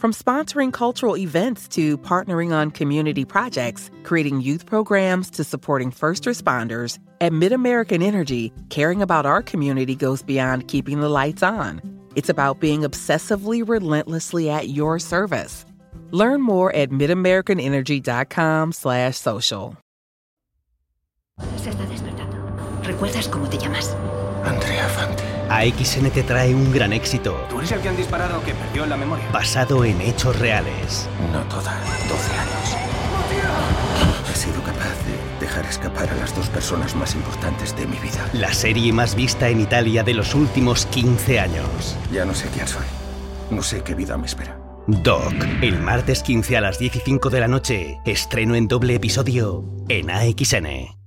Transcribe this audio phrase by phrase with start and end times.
[0.00, 6.24] From sponsoring cultural events to partnering on community projects, creating youth programs to supporting first
[6.24, 11.82] responders, at MidAmerican Energy, caring about our community goes beyond keeping the lights on.
[12.16, 15.66] It's about being obsessively relentlessly at your service.
[16.12, 19.76] Learn more at midamericanenergy.com slash social.
[21.58, 22.38] Se está despertando.
[22.84, 23.94] ¿Recuerdas cómo te llamas?
[24.46, 25.39] Andrea Fante.
[25.50, 27.44] AXN te trae un gran éxito.
[27.50, 29.28] ¿Tú eres el que han disparado que perdió la memoria?
[29.32, 31.08] Basado en hechos reales.
[31.32, 31.74] No toda,
[32.08, 32.76] 12 años.
[34.32, 38.24] He sido capaz de dejar escapar a las dos personas más importantes de mi vida.
[38.32, 41.96] La serie más vista en Italia de los últimos 15 años.
[42.12, 42.84] Ya no sé quién soy.
[43.50, 44.56] No sé qué vida me espera.
[44.86, 47.98] Doc, el martes 15 a las 10 y 5 de la noche.
[48.04, 50.99] Estreno en doble episodio en AXN.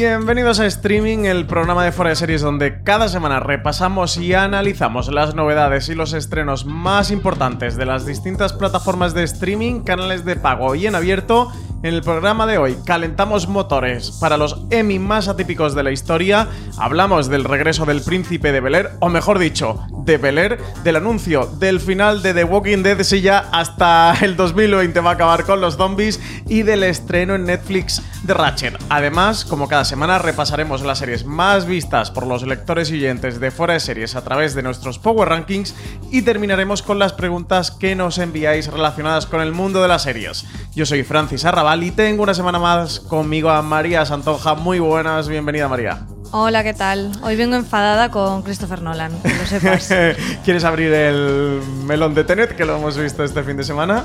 [0.00, 5.12] Bienvenidos a Streaming, el programa de Fuera de Series donde cada semana repasamos y analizamos
[5.12, 10.36] las novedades y los estrenos más importantes de las distintas plataformas de streaming, canales de
[10.36, 11.50] pago y en abierto.
[11.80, 16.48] En el programa de hoy calentamos motores para los Emmy más atípicos de la historia,
[16.76, 20.96] hablamos del regreso del príncipe de Bel Air, o mejor dicho, de Bel Air, del
[20.96, 25.44] anuncio del final de The Walking Dead si ya hasta el 2020 va a acabar
[25.44, 28.76] con los zombies y del estreno en Netflix de Ratchet.
[28.88, 33.52] Además, como cada semana repasaremos las series más vistas por los lectores y oyentes de
[33.52, 35.76] fuera de series a través de nuestros Power Rankings
[36.10, 40.44] y terminaremos con las preguntas que nos enviáis relacionadas con el mundo de las series.
[40.74, 44.54] Yo soy Francis Arrabal y tengo una semana más conmigo a María Santonja.
[44.54, 45.98] Muy buenas, bienvenida María.
[46.30, 47.12] Hola, ¿qué tal?
[47.22, 49.92] Hoy vengo enfadada con Christopher Nolan, que lo sepas.
[50.44, 54.04] ¿Quieres abrir el melón de Tenet, que lo hemos visto este fin de semana?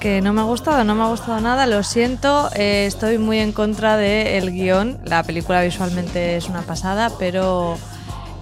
[0.00, 3.38] que no me ha gustado, no me ha gustado nada, lo siento, eh, estoy muy
[3.38, 7.76] en contra del guion, la película visualmente es una pasada, pero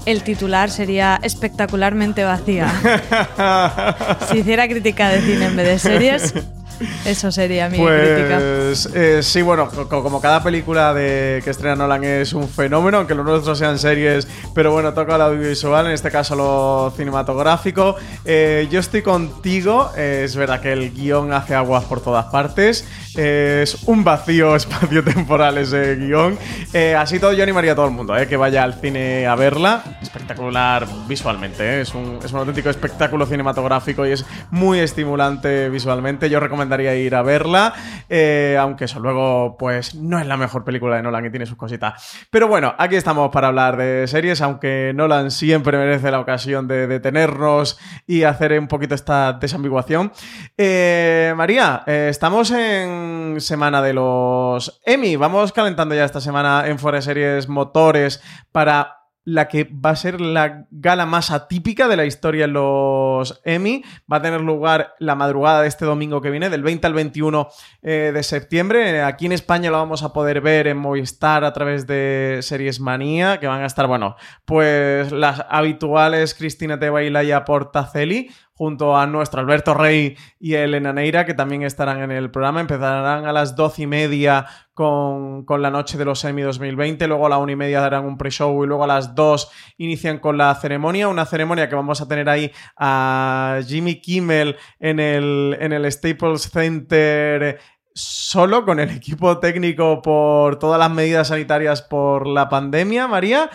[0.05, 2.71] el titular sería espectacularmente vacía.
[4.31, 6.35] si hiciera crítica de cine en vez de series,
[7.05, 8.37] eso sería mi crítica.
[8.39, 12.99] Pues eh, sí, bueno, co- como cada película de que estrena Nolan es un fenómeno,
[12.99, 17.97] aunque los nuestros sean series, pero bueno, toca el audiovisual, en este caso lo cinematográfico.
[18.25, 22.87] Eh, yo estoy contigo, eh, es verdad que el guion hace aguas por todas partes,
[23.17, 26.39] eh, es un vacío espacio-temporal ese guion.
[26.73, 29.35] Eh, así todo yo animaría a todo el mundo eh, que vaya al cine a
[29.35, 36.29] verla, espectacular visualmente, es, un, es un auténtico espectáculo cinematográfico y es muy estimulante visualmente.
[36.31, 37.73] Yo recomendaría ir a verla,
[38.09, 41.57] eh, aunque eso luego, pues, no es la mejor película de Nolan y tiene sus
[41.57, 42.27] cositas.
[42.31, 46.87] Pero bueno, aquí estamos para hablar de series, aunque Nolan siempre merece la ocasión de
[46.87, 50.13] detenernos y hacer un poquito esta desambiguación.
[50.57, 55.17] Eh, María, eh, estamos en semana de los Emmy.
[55.17, 58.23] Vamos calentando ya esta semana en Fuera Series motores
[58.53, 63.41] para la que va a ser la gala más atípica de la historia en los
[63.45, 63.83] Emmy.
[64.11, 67.49] Va a tener lugar la madrugada de este domingo que viene, del 20 al 21
[67.83, 69.03] eh, de septiembre.
[69.03, 73.41] Aquí en España lo vamos a poder ver en Movistar a través de Series Manía,
[73.41, 74.15] que van a estar, bueno,
[74.45, 80.93] pues las habituales Cristina Teba y Laia Portaceli junto a nuestro Alberto Rey y Elena
[80.93, 82.61] Neira, que también estarán en el programa.
[82.61, 84.47] Empezarán a las doce y media
[84.77, 88.19] con, la noche de los Emmy 2020, luego a la una y media darán un
[88.19, 92.07] pre-show y luego a las dos inician con la ceremonia, una ceremonia que vamos a
[92.07, 97.59] tener ahí a Jimmy Kimmel en el, en el Staples Center
[97.95, 103.49] solo con el equipo técnico por todas las medidas sanitarias por la pandemia, María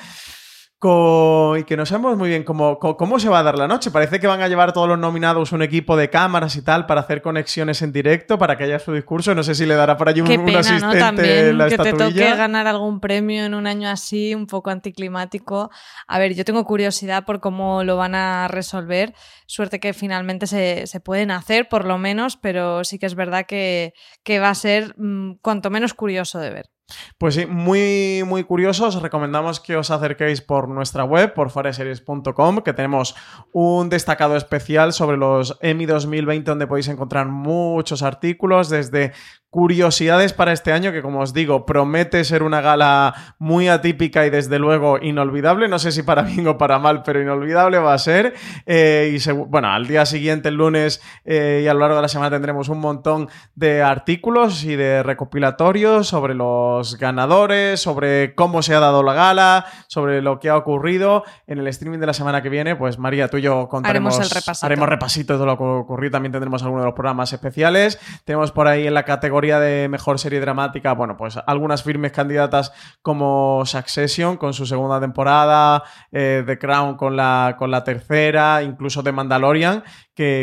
[0.84, 3.92] y que no sabemos muy bien cómo, cómo, se va a dar la noche.
[3.92, 7.02] Parece que van a llevar todos los nominados un equipo de cámaras y tal para
[7.02, 9.36] hacer conexiones en directo, para que haya su discurso.
[9.36, 12.66] No sé si le dará por allí un, asistente También la que te toque ganar
[12.66, 15.70] algún premio en un año así, un poco anticlimático.
[16.08, 19.14] A ver, yo tengo curiosidad por cómo lo van a resolver.
[19.46, 23.94] Suerte que finalmente se, pueden hacer, por lo menos, pero sí que es verdad que,
[24.24, 26.72] que va a ser mm, cuanto menos curioso de ver.
[27.18, 28.88] Pues sí, muy, muy curioso.
[28.88, 33.16] Os recomendamos que os acerquéis por nuestra web, por foreseries.com, que tenemos
[33.54, 39.14] un destacado especial sobre los Emmy 2020 donde podéis encontrar muchos artículos, desde
[39.52, 44.30] curiosidades para este año, que como os digo, promete ser una gala muy atípica y
[44.30, 45.68] desde luego inolvidable.
[45.68, 48.34] No sé si para bien o para mal, pero inolvidable va a ser.
[48.66, 52.08] Eh, y bueno, al día siguiente, el lunes eh, y a lo largo de la
[52.08, 58.74] semana tendremos un montón de artículos y de recopilatorios sobre los ganadores, sobre cómo se
[58.74, 61.26] ha dado la gala, sobre lo que ha ocurrido.
[61.46, 64.32] En el streaming de la semana que viene, pues María, tú y yo contaremos, haremos,
[64.32, 64.66] el repasito.
[64.66, 66.10] haremos repasito de todo lo que ocurrió.
[66.10, 68.00] También tendremos algunos de los programas especiales.
[68.24, 72.72] Tenemos por ahí en la categoría de mejor serie dramática, bueno, pues algunas firmes candidatas
[73.02, 79.04] como Succession con su segunda temporada, eh, The Crown con la, con la tercera, incluso
[79.04, 79.84] The Mandalorian,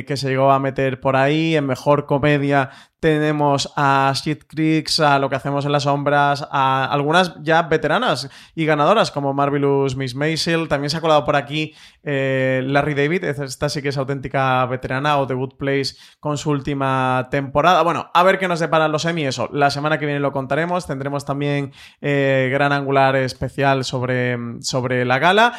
[0.06, 1.54] que, se llegó a meter por ahí.
[1.54, 6.84] En mejor comedia tenemos a Shit Creeks, a Lo que hacemos en las sombras, a
[6.86, 10.66] algunas ya veteranas y ganadoras como Marvelous Miss Maisel.
[10.66, 15.18] También se ha colado por aquí eh, Larry David, esta sí que es auténtica veterana,
[15.18, 17.82] o The Good Place con su última temporada.
[17.82, 19.48] Bueno, a ver qué nos deparan los Emmy, eso.
[19.52, 20.88] La semana que viene lo contaremos.
[20.88, 25.52] Tendremos también eh, gran angular especial sobre, sobre la gala.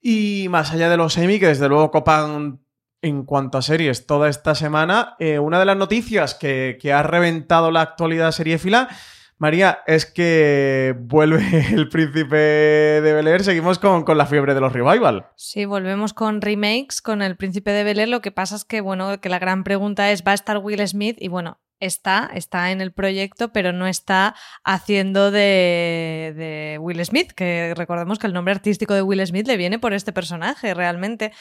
[0.00, 2.60] Y más allá de los Emmy, que desde luego copan
[3.02, 7.70] en cuanto a series toda esta semana, eh, una de las noticias que, ha reventado
[7.70, 8.88] la actualidad seriéfila,
[9.38, 11.40] María, es que vuelve
[11.72, 13.44] el príncipe de Bel Air.
[13.44, 15.26] Seguimos con, la fiebre de los revival.
[15.36, 18.08] Sí, volvemos con remakes, con el príncipe de Bel Air.
[18.08, 20.86] Lo que pasa es que, bueno, que la gran pregunta es, ¿va a estar Will
[20.86, 21.16] Smith?
[21.20, 27.32] Y bueno, está, está en el proyecto, pero no está haciendo de, de, Will Smith,
[27.32, 31.32] que recordemos que el nombre artístico de Will Smith le viene por este personaje realmente.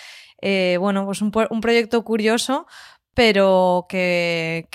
[0.41, 2.67] Eh, bueno, pues un, proyecto curioso,
[3.13, 4.67] pero que,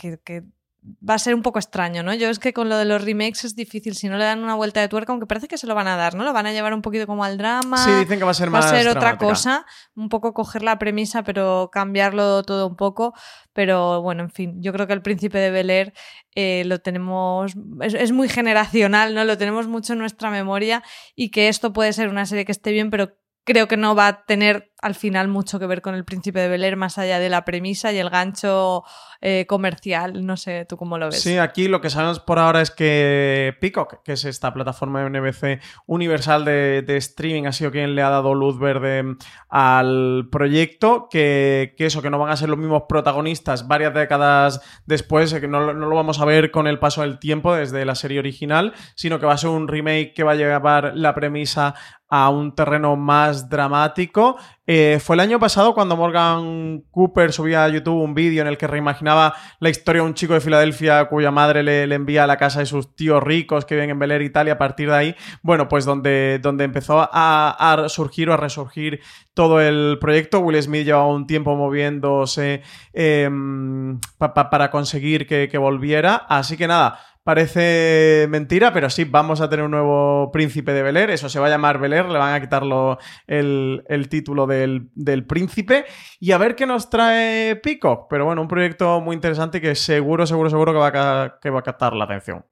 [0.83, 2.13] va a ser un poco extraño, ¿no?
[2.15, 4.55] Yo es que con lo de los remakes es difícil, si no le dan una
[4.55, 6.25] vuelta de tuerca, aunque parece que se lo van a dar, ¿no?
[6.25, 7.79] Lo van a llevar un poquito como al drama.
[7.79, 8.65] Sí, dicen que va a ser más.
[8.65, 9.65] Va a ser otra cosa,
[9.95, 13.15] un poco coger la premisa, pero cambiarlo todo un poco.
[13.53, 15.93] Pero bueno, en fin, yo creo que el príncipe de Bel Air
[16.35, 17.55] eh, lo tenemos.
[17.81, 19.25] Es, es muy generacional, ¿no?
[19.25, 20.83] Lo tenemos mucho en nuestra memoria
[21.15, 24.09] y que esto puede ser una serie que esté bien, pero creo que no va
[24.09, 27.21] a tener al final mucho que ver con el príncipe de Bel Air, más allá
[27.21, 28.83] de la premisa y el gancho
[29.21, 30.27] eh, comercial.
[30.27, 31.23] No sé, ¿tú cómo lo ves?
[31.23, 35.11] Sí, aquí lo que sabemos por ahora es que Peacock, que es esta plataforma de
[35.11, 39.17] NBC universal de, streaming, ha sido quien le ha dado luz verde
[39.49, 45.33] al proyecto, que, eso, que no van a ser los mismos protagonistas varias décadas después,
[45.33, 48.19] que no, no lo vamos a ver con el paso del tiempo desde la serie
[48.19, 51.77] original, sino que va a ser un remake que va a llevar la premisa
[52.15, 57.69] a un terreno más dramático eh, fue el año pasado cuando Morgan Cooper subía a
[57.69, 61.33] YouTube un vídeo en el que reimaginaba la historia de un chico de Filadelfia cuya
[61.33, 64.23] madre le, envía a la casa de sus tíos ricos que viven en Bel Air,
[64.23, 64.53] Italia.
[64.53, 69.01] A partir de ahí, bueno, pues donde, donde empezó a, surgir o a resurgir
[69.35, 70.39] todo el proyecto.
[70.39, 76.15] Will Smith llevaba un tiempo moviéndose em, para conseguir que volviera.
[76.29, 77.01] Así que nada.
[77.25, 81.47] Parece mentira, pero sí, vamos a tener un nuevo príncipe de Bel Eso se va
[81.47, 82.99] a llamar Bel le van a quitarlo
[83.29, 85.85] el, título del, príncipe.
[86.19, 88.09] Y a ver qué nos trae Peacock.
[88.11, 91.61] Pero bueno, un proyecto muy interesante que seguro, seguro, seguro que va a, que va
[91.61, 92.45] a captar la atención.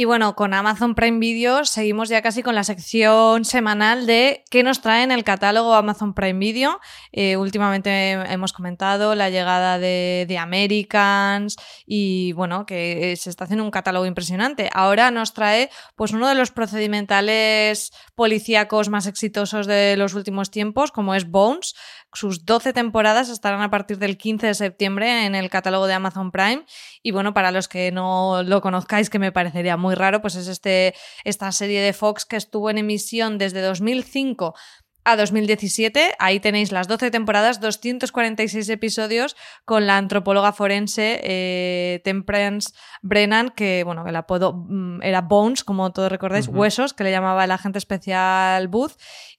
[0.00, 4.62] Y bueno, con Amazon Prime Video seguimos ya casi con la sección semanal de qué
[4.62, 6.80] nos trae en el catálogo Amazon Prime Video.
[7.12, 13.62] Eh, últimamente hemos comentado la llegada de, de Americans y bueno, que se está haciendo
[13.62, 14.70] un catálogo impresionante.
[14.72, 20.92] Ahora nos trae pues uno de los procedimentales policíacos más exitosos de los últimos tiempos,
[20.92, 21.74] como es Bones.
[22.12, 26.32] Sus 12 temporadas estarán a partir del 15 de septiembre en el catálogo de Amazon
[26.32, 26.64] Prime.
[27.02, 30.48] Y bueno, para los que no lo conozcáis, que me parecería muy raro, pues es
[30.48, 34.54] este, esta serie de Fox que estuvo en emisión desde 2005
[35.04, 36.14] a 2017.
[36.18, 43.82] Ahí tenéis las 12 temporadas, 246 episodios con la antropóloga forense eh, Temperance Brennan, que
[43.84, 47.78] bueno, el apodo mm, era Bones, como todos recordáis, Huesos, que le llamaba el agente
[47.78, 48.92] especial Booth.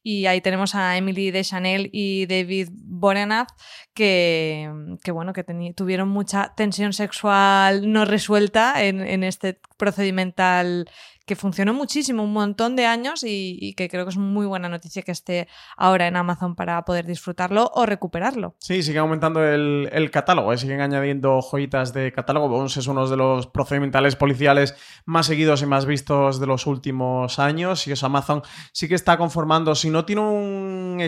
[0.03, 3.49] Y ahí tenemos a Emily de Chanel y David Borenath,
[3.93, 4.71] que,
[5.03, 5.43] que bueno, que
[5.75, 10.89] tuvieron mucha tensión sexual no resuelta en, en este procedimental
[11.31, 15.01] que funcionó muchísimo, un montón de años y, que creo que es muy buena noticia
[15.01, 15.47] que esté
[15.77, 18.55] ahora en Amazon para poder disfrutarlo o recuperarlo.
[18.59, 20.57] Sí, sigue aumentando el, catálogo, ¿eh?
[20.57, 22.49] siguen añadiendo joyitas de catálogo.
[22.49, 27.39] Bones es uno de los procedimentales policiales más seguidos y más vistos de los últimos
[27.39, 28.41] años y eso Amazon
[28.73, 30.99] sí que está conformando, si no tiene un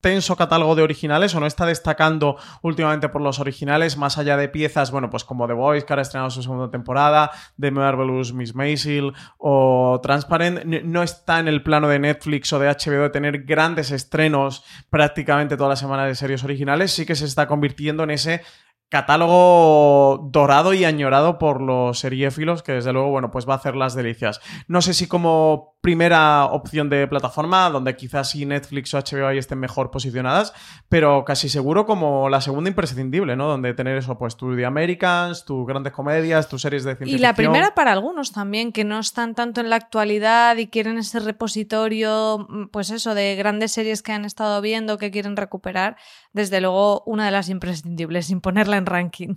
[0.00, 4.48] tenso catálogo de originales o no está destacando últimamente por los originales, más allá de
[4.48, 8.54] piezas, bueno, pues como The Voice, que ha estrenado su segunda temporada, The Marvelous Miss
[8.54, 13.44] Maisel o Transparent, no está en el plano de Netflix o de HBO de tener
[13.44, 18.10] grandes estrenos prácticamente toda la semana de series originales, sí que se está convirtiendo en
[18.10, 18.42] ese
[18.90, 23.76] catálogo dorado y añorado por los seriéfilos, que desde luego, bueno, pues va a hacer
[23.76, 24.40] las delicias.
[24.66, 29.38] No sé si como primera opción de plataforma, donde quizás si Netflix o HBO ahí
[29.38, 30.52] estén mejor posicionadas,
[30.88, 33.48] pero casi seguro como la segunda imprescindible, ¿no?
[33.48, 37.18] Donde tener eso, pues tu The Americans, tus grandes comedias, tus series de ciencia Y
[37.18, 41.18] la primera para algunos también, que no están tanto en la actualidad y quieren ese
[41.20, 45.96] repositorio, mm, pues eso, de grandes series que han estado viendo, que quieren recuperar,
[46.32, 49.36] desde luego una de las imprescindibles, sin ponerla en ranking.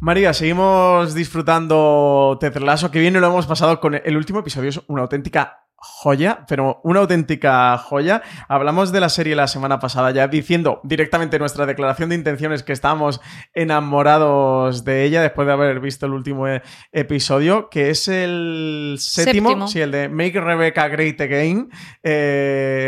[0.00, 4.80] María, seguimos disfrutando Ted Lasso, que viene lo hemos pasado con el último episodio, es
[4.86, 8.22] una auténtica joya, pero una auténtica joya.
[8.48, 12.72] Hablamos de la serie la semana pasada ya diciendo directamente nuestra declaración de intenciones que
[12.72, 13.20] estábamos
[13.54, 19.68] enamorados de ella después de haber visto el último e-, episodio, que es el séptimo,
[19.68, 21.70] sí, el de Make Rebecca Great Again.
[22.02, 22.87] Eh,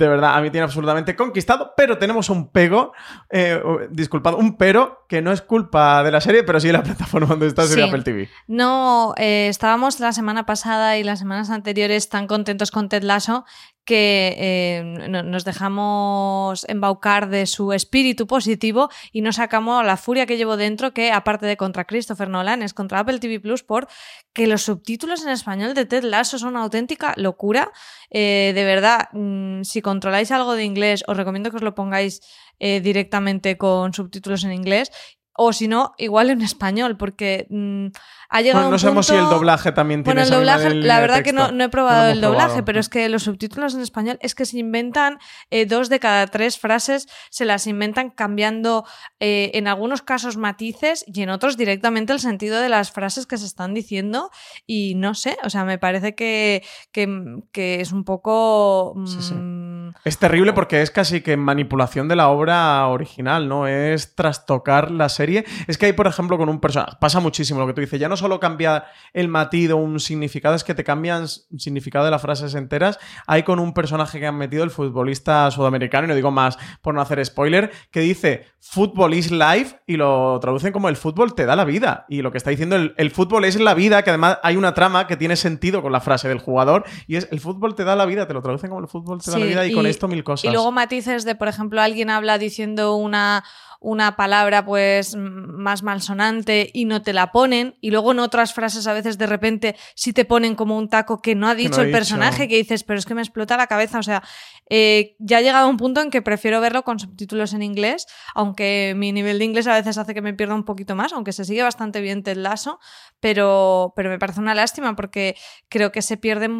[0.00, 2.92] de verdad, a mí tiene absolutamente conquistado, pero tenemos un pego,
[3.28, 6.82] eh, disculpad, un pero que no es culpa de la serie, pero sí de la
[6.84, 7.80] plataforma donde está sí.
[7.80, 8.28] Apple TV.
[8.46, 13.44] No, eh, estábamos la semana pasada y las semanas anteriores tan contentos con Ted Lasso
[13.90, 20.36] que eh, nos dejamos embaucar de su espíritu positivo y nos sacamos la furia que
[20.36, 23.88] llevo dentro, que aparte de contra Christopher Nolan, es contra Apple TV Plus por
[24.32, 27.72] que los subtítulos en español de Ted Lasso son una auténtica locura.
[28.10, 32.20] Eh, de verdad, mm, si controláis algo de inglés, os recomiendo que os lo pongáis
[32.60, 34.92] eh, directamente con subtítulos en inglés
[35.32, 37.86] o si no, igual en español, porque mm,
[38.30, 41.22] ha llegado bueno, no sabemos si el doblaje también tiene Bueno, el doblaje, la verdad
[41.22, 44.46] que no, he probado el doblaje, pero es que los subtítulos en español es que
[44.46, 45.18] se inventan
[45.50, 48.86] eh, dos de cada tres frases, se las inventan cambiando
[49.18, 53.36] eh, en algunos casos matices y en otros directamente el sentido de las frases que
[53.36, 54.30] se están diciendo.
[54.64, 58.94] Y no sé, o sea, me parece que, que, es un poco...
[58.96, 63.66] Mm, es terrible porque es casi que manipulación de la obra original, ¿no?
[63.66, 67.66] Es trastocar la serie es que hay, por ejemplo, con un personaje, pasa muchísimo lo
[67.66, 70.84] que tú dices, ya no solo cambia el matiz o un significado, es que te
[70.84, 72.98] cambian significado de las frases enteras.
[73.26, 76.94] Hay con un personaje que han metido, el futbolista sudamericano, y no digo más por
[76.94, 81.46] no hacer spoiler, que dice fútbol is life y lo traducen como el fútbol te
[81.46, 82.06] da la vida.
[82.08, 84.74] Y lo que está diciendo el, el fútbol es la vida, que además hay una
[84.74, 87.96] trama que tiene sentido con la frase del jugador y es el fútbol te da
[87.96, 90.08] la vida, te lo traducen como el fútbol te da la vida y, con esto
[90.08, 90.44] mil cosas.
[90.44, 93.44] Y luego matices de, por ejemplo, alguien habla diciendo una
[93.80, 97.76] una palabra pues más malsonante y no te la ponen.
[97.80, 101.22] Y luego en otras frases a veces de repente sí te ponen como un taco
[101.22, 103.98] que no ha dicho el personaje que dices pero es que me explota la cabeza
[103.98, 104.22] o sea
[104.68, 108.06] eh, ya ha llegado a un punto en que prefiero verlo con subtítulos en inglés
[108.34, 111.32] aunque mi nivel de inglés a veces hace que me pierda un poquito más aunque
[111.32, 112.78] se sigue bastante bien Ted Lasso
[113.20, 115.36] pero, pero me parece una lástima porque
[115.68, 116.50] creo que se pierde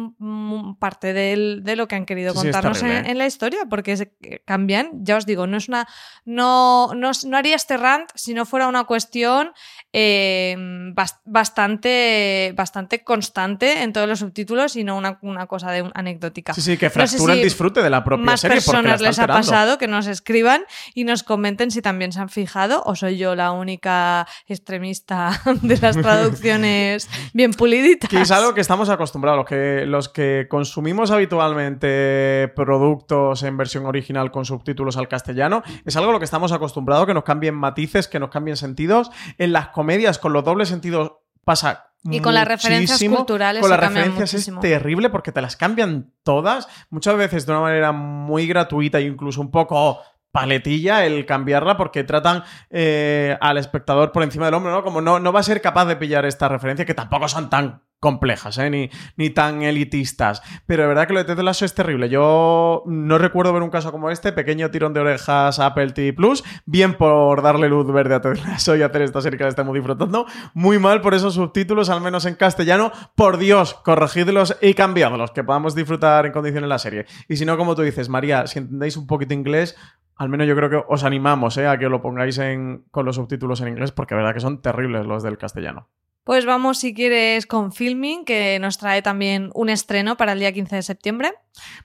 [0.79, 3.03] parte de, lo que han querido contarnos ¿eh?
[3.05, 4.11] en, la historia porque
[4.45, 5.87] cambian ya os digo no es una
[6.25, 9.51] no, no no, haría este rant si no fuera una cuestión
[9.93, 10.55] eh,
[11.25, 16.53] bastante, bastante constante en todos los subtítulos y no una, cosa de anecdótica.
[16.53, 18.57] Sí, sí, que fractura el disfrute de la propia más serie.
[18.57, 20.63] personas les ha pasado que nos escriban
[20.93, 25.77] y nos comenten si también se han fijado o soy yo la única extremista de
[25.77, 28.09] las traducciones bien puliditas.
[28.09, 33.85] Que es algo que estamos acostumbrados, los que, los que consumimos habitualmente productos en versión
[33.85, 37.55] original con subtítulos al castellano, es algo a lo que estamos acostumbrados, que nos cambien
[37.55, 39.11] matices, que nos cambien sentidos.
[39.37, 43.61] En las comedias con los dobles sentidos pasa y con las referencias culturales.
[43.61, 47.91] Con las referencias es terrible porque te las cambian todas, muchas veces de una manera
[47.91, 54.23] muy gratuita e incluso un poco paletilla el cambiarla porque tratan eh, al espectador por
[54.23, 54.83] encima del hombro, ¿no?
[54.83, 57.81] Como no, no va a ser capaz de pillar esta referencia, que tampoco son tan
[58.01, 58.69] complejas, ¿eh?
[58.71, 60.41] ni, ni, tan elitistas.
[60.65, 62.09] Pero de verdad que lo de Ted Lasso es terrible.
[62.09, 66.11] Yo no recuerdo ver un caso como este, pequeño tirón de orejas a Apple TV
[66.11, 69.51] Plus, bien por darle luz verde a Ted Lasso y hacer esta serie que la
[69.51, 72.91] estamos disfrutando, muy mal por esos subtítulos, al menos en castellano.
[73.15, 77.05] Por Dios, corregidlos y cambiadlos, que podamos disfrutar en condiciones la serie.
[77.29, 79.77] Y si no, como tú dices, María, si entendéis un poquito inglés,
[80.21, 81.65] al menos yo creo que os animamos ¿eh?
[81.65, 85.03] a que lo pongáis en, con los subtítulos en inglés, porque verdad que son terribles
[85.07, 85.89] los del castellano.
[86.23, 90.51] Pues vamos, si quieres, con Filming, que nos trae también un estreno para el día
[90.51, 91.33] 15 de septiembre.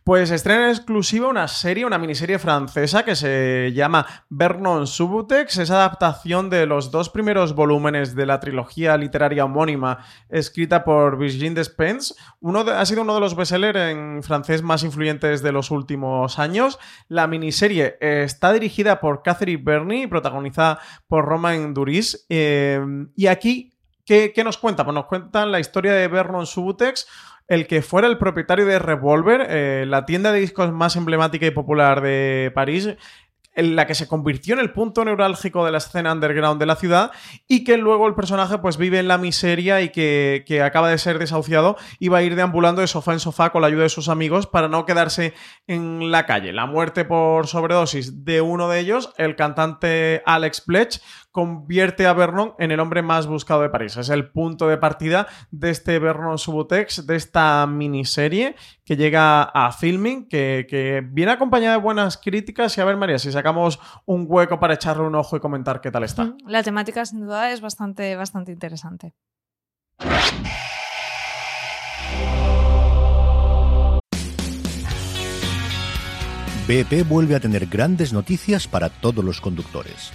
[0.05, 5.57] Pues estrena exclusiva una serie, una miniserie francesa que se llama Vernon Subutex.
[5.57, 11.55] Es adaptación de los dos primeros volúmenes de la trilogía literaria homónima escrita por Virginie
[11.55, 12.15] Despens.
[12.41, 16.79] Uno ha sido uno de los bestsellers en francés más influyentes de los últimos años.
[17.09, 20.79] La miniserie está dirigida por Catherine Bernie y protagonizada
[21.09, 22.27] por Romain Duris.
[22.29, 22.81] Eh,
[23.17, 23.76] y aquí
[24.07, 24.85] ¿Qué, nos cuenta?
[24.85, 27.09] Pues nos cuentan la historia de Vernon Subutex,
[27.49, 31.51] el que fuera el propietario de Revolver, eh, la tienda de discos más emblemática y
[31.51, 32.97] popular de París,
[33.57, 36.77] en la que se convirtió en el punto neurálgico de la escena underground de la
[36.77, 37.11] ciudad
[37.49, 40.99] y que luego el personaje pues vive en la miseria y que, que, acaba de
[40.99, 43.89] ser desahuciado y va a ir deambulando de sofá en sofá con la ayuda de
[43.89, 45.33] sus amigos para no quedarse
[45.67, 46.53] en la calle.
[46.53, 51.01] La muerte por sobredosis de uno de ellos, el cantante Alex Pledge,
[51.37, 53.99] convierte a Vernon en el hombre más buscado de París.
[53.99, 59.71] Es el punto de partida de este Vernon Subutex, de esta miniserie que llega a
[59.71, 62.79] filming, que, viene acompañada de buenas críticas.
[62.79, 65.91] Y a ver, María, si sacamos un hueco para echarle un ojo y comentar qué
[65.91, 66.33] tal está.
[66.47, 69.13] La temática, sin duda, es bastante, bastante interesante.
[76.67, 80.15] BP vuelve a tener grandes noticias para todos los conductores.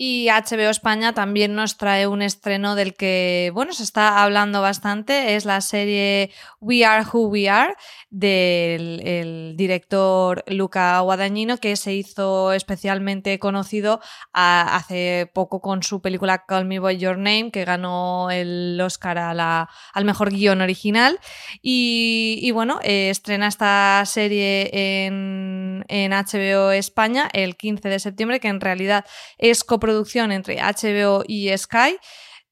[0.00, 5.34] Y HBO España también nos trae un estreno del que, bueno, se está hablando bastante.
[5.34, 6.30] Es la serie
[6.60, 7.74] We Are Who We Are
[8.08, 14.00] del director Luca Guadagnino, que se hizo especialmente conocido
[14.32, 19.34] hace poco con su película Call Me By Your Name, que ganó el Oscar a
[19.34, 21.18] la, al mejor guion original.
[21.60, 24.70] Y, bueno, eh, estrena esta serie
[25.06, 29.04] en, en HBO España el 15 de septiembre, que en realidad
[29.38, 31.98] es coproducción producción entre HBO y Sky.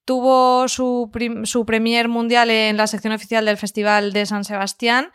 [0.05, 1.11] Tuvo su,
[1.44, 5.11] su premier mundial en la sección oficial del Festival de San Sebastián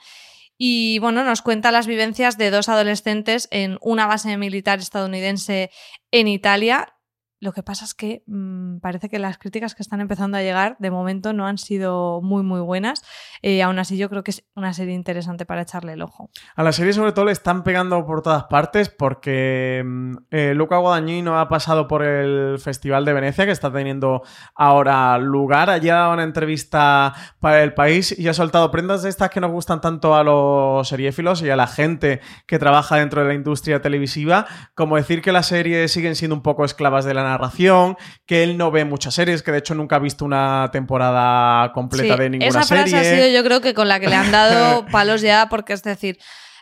[0.58, 5.72] y bueno, nos cuenta las vivencias de dos adolescentes en una base militar estadounidense
[6.12, 6.94] en Italia.
[7.42, 10.78] Lo que pasa es que mmm, parece que las críticas que están empezando a llegar
[10.78, 13.04] de momento no han sido muy, muy buenas.
[13.42, 16.30] Eh, aún así, yo creo que es una serie interesante para echarle el ojo.
[16.56, 19.84] A la serie, sobre todo, le están pegando por todas partes porque
[20.30, 24.22] eh, Luca Guadagnino ha pasado por el Festival de Venecia, que está teniendo
[24.54, 25.72] ahora lugar.
[25.72, 29.42] Allí ha dado una entrevista para el país y ha soltado prendas de estas que
[29.42, 33.34] nos gustan tanto a los seriéfilos y a la gente que trabaja dentro de la
[33.34, 37.98] industria televisiva, como decir que las series siguen siendo un poco esclavas de la narración,
[38.26, 42.14] que él no ve muchas series, que de hecho nunca ha visto una temporada completa
[42.16, 43.00] Sí, de ninguna esa frase serie.
[43.12, 45.84] ha sido yo creo que con la que le han dado palos ya, porque es
[45.84, 46.18] decir,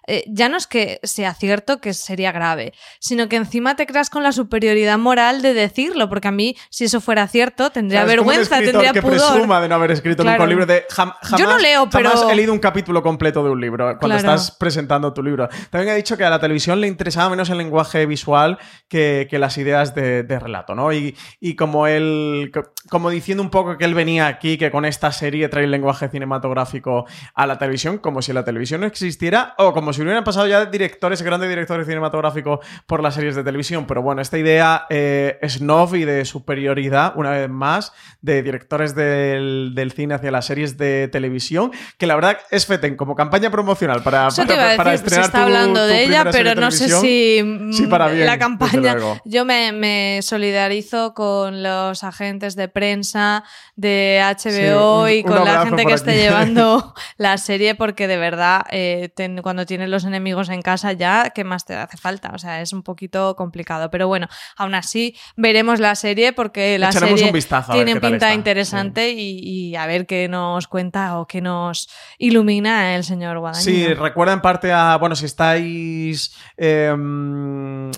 [0.09, 4.09] eh, ya no es que sea cierto que sería grave, sino que encima te creas
[4.09, 8.59] con la superioridad moral de decirlo, porque a mí, si eso fuera cierto, tendría vergüenza,
[8.59, 9.17] tendría que pudor.
[9.17, 10.43] presuma de no haber escrito nunca Claro.
[10.43, 13.43] un libro de jam- jamás, Yo no leo, pero- jamás he leído un capítulo completo
[13.43, 14.35] de un libro cuando Claro.
[14.35, 15.47] estás presentando tu libro.
[15.69, 19.37] También ha dicho que a la televisión le interesaba menos el lenguaje visual que, que
[19.39, 20.91] las ideas de, de relato, ¿no?
[20.91, 24.85] Y, y como él, co- como diciendo un poco que él venía aquí, que con
[24.85, 29.53] esta serie trae el lenguaje cinematográfico a la televisión, como si la televisión no existiera,
[29.57, 33.85] o como si hubieran pasado ya directores, grandes directores cinematográficos por las series de televisión.
[33.87, 39.73] Pero bueno, esta idea eh, snob y de superioridad, una vez más, de directores del,
[39.75, 44.03] del cine hacia las series de televisión, que la verdad es feten como campaña promocional
[44.03, 46.03] para, Eso te para, iba a para decir, se estrenar está tu- hablando tu de
[46.03, 48.95] ella, pero no sé si mm, Sí, para bien, la campaña.
[49.25, 53.43] Yo me, me solidarizo con los agentes de prensa
[53.75, 56.19] de HBO un- y con la gente que esté aquí.
[56.19, 61.31] llevando la serie, porque de verdad, eh, ten- cuando tienes los enemigos en casa ya,
[61.31, 62.31] ¿qué más te hace falta?
[62.33, 63.89] O sea, es un poquito complicado.
[63.89, 68.33] Pero bueno, aún así, veremos la serie porque la Echaremos serie un vistazo tiene pinta
[68.33, 73.63] interesante y, y a ver qué nos cuenta o qué nos ilumina el señor Guadagnino.
[73.63, 76.95] Sí, recuerda en parte a, bueno, si estáis eh,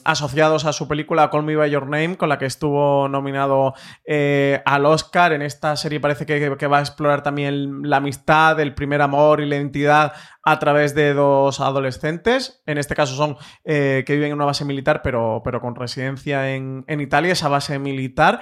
[0.03, 3.73] asociados a su película Call Me By Your Name, con la que estuvo nominado
[4.05, 8.59] eh, al Oscar, en esta serie parece que, que va a explorar también la amistad,
[8.59, 13.37] el primer amor y la identidad a través de dos adolescentes, en este caso son
[13.63, 17.47] eh, que viven en una base militar, pero, pero con residencia en, en Italia, esa
[17.47, 18.41] base militar.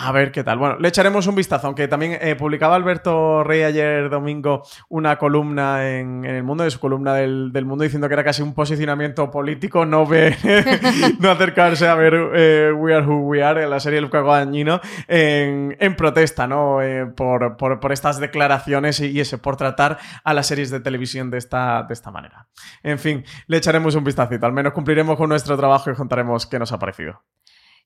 [0.00, 0.58] A ver qué tal.
[0.58, 5.90] Bueno, le echaremos un vistazo, aunque también eh, publicaba Alberto Rey ayer domingo una columna
[5.90, 9.84] en, el mundo, de su columna del, mundo, diciendo que era casi un posicionamiento político
[9.86, 10.36] no ver,
[11.18, 14.20] no acercarse a ver eh, We Are Who We Are, en la serie de Luca
[14.20, 16.80] Guadagnino, en, en protesta, ¿no?
[16.80, 20.78] Eh, por, por- por estas declaraciones y, y ese, por tratar a las series de
[20.78, 22.46] televisión de esta, de esta manera.
[22.84, 26.60] En fin, le echaremos un vistacito, al menos cumpliremos con nuestro trabajo y contaremos qué
[26.60, 27.24] nos ha parecido.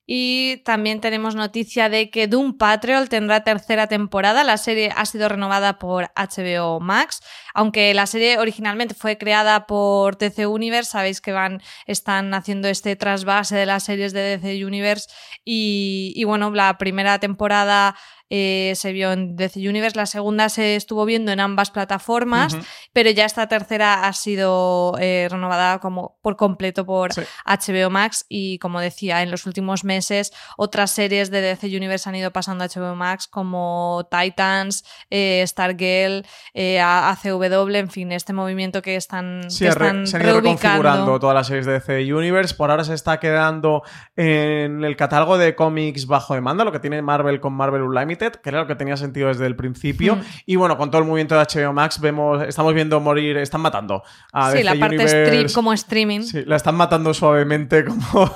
[0.05, 4.43] Y también tenemos noticia de que Doom Patrol tendrá tercera temporada.
[4.43, 7.21] La serie ha sido renovada por HBO Max.
[7.55, 12.97] Aunque la serie originalmente fue creada por DC Universe, sabéis que van, están haciendo este
[12.97, 15.09] trasvase de las series de DC Universe.
[15.45, 17.95] Y, y bueno, la primera temporada
[18.35, 22.57] eh, se vio en DC Universe, la segunda se estuvo viendo en ambas plataformas,
[22.95, 27.21] pero ya esta tercera ha sido eh, renovada como por completo por Sí.
[27.45, 32.15] HBO Max y como decía, en los últimos meses otras series de DC Universe han
[32.15, 38.81] ido pasando a HBO Max como Titans, eh, Stargirl, eh, ACW, en fin, este movimiento
[38.81, 42.55] que están, Sí, que están se han ido reconfigurando todas las series de DC Universe.
[42.55, 43.83] Por ahora se está quedando
[44.17, 48.49] en el catálogo de cómics bajo demanda, lo que tiene Marvel con Marvel Unlimited, que
[48.49, 50.17] era lo que tenía sentido desde el principio.
[50.17, 50.21] Mm.
[50.47, 54.03] Y bueno, con todo el movimiento de HBO Max, vemos, estamos viendo morir, están matando
[54.33, 56.21] a Sí, DC la parte stream, como streaming.
[56.21, 58.31] Sí, la están matando suavemente como,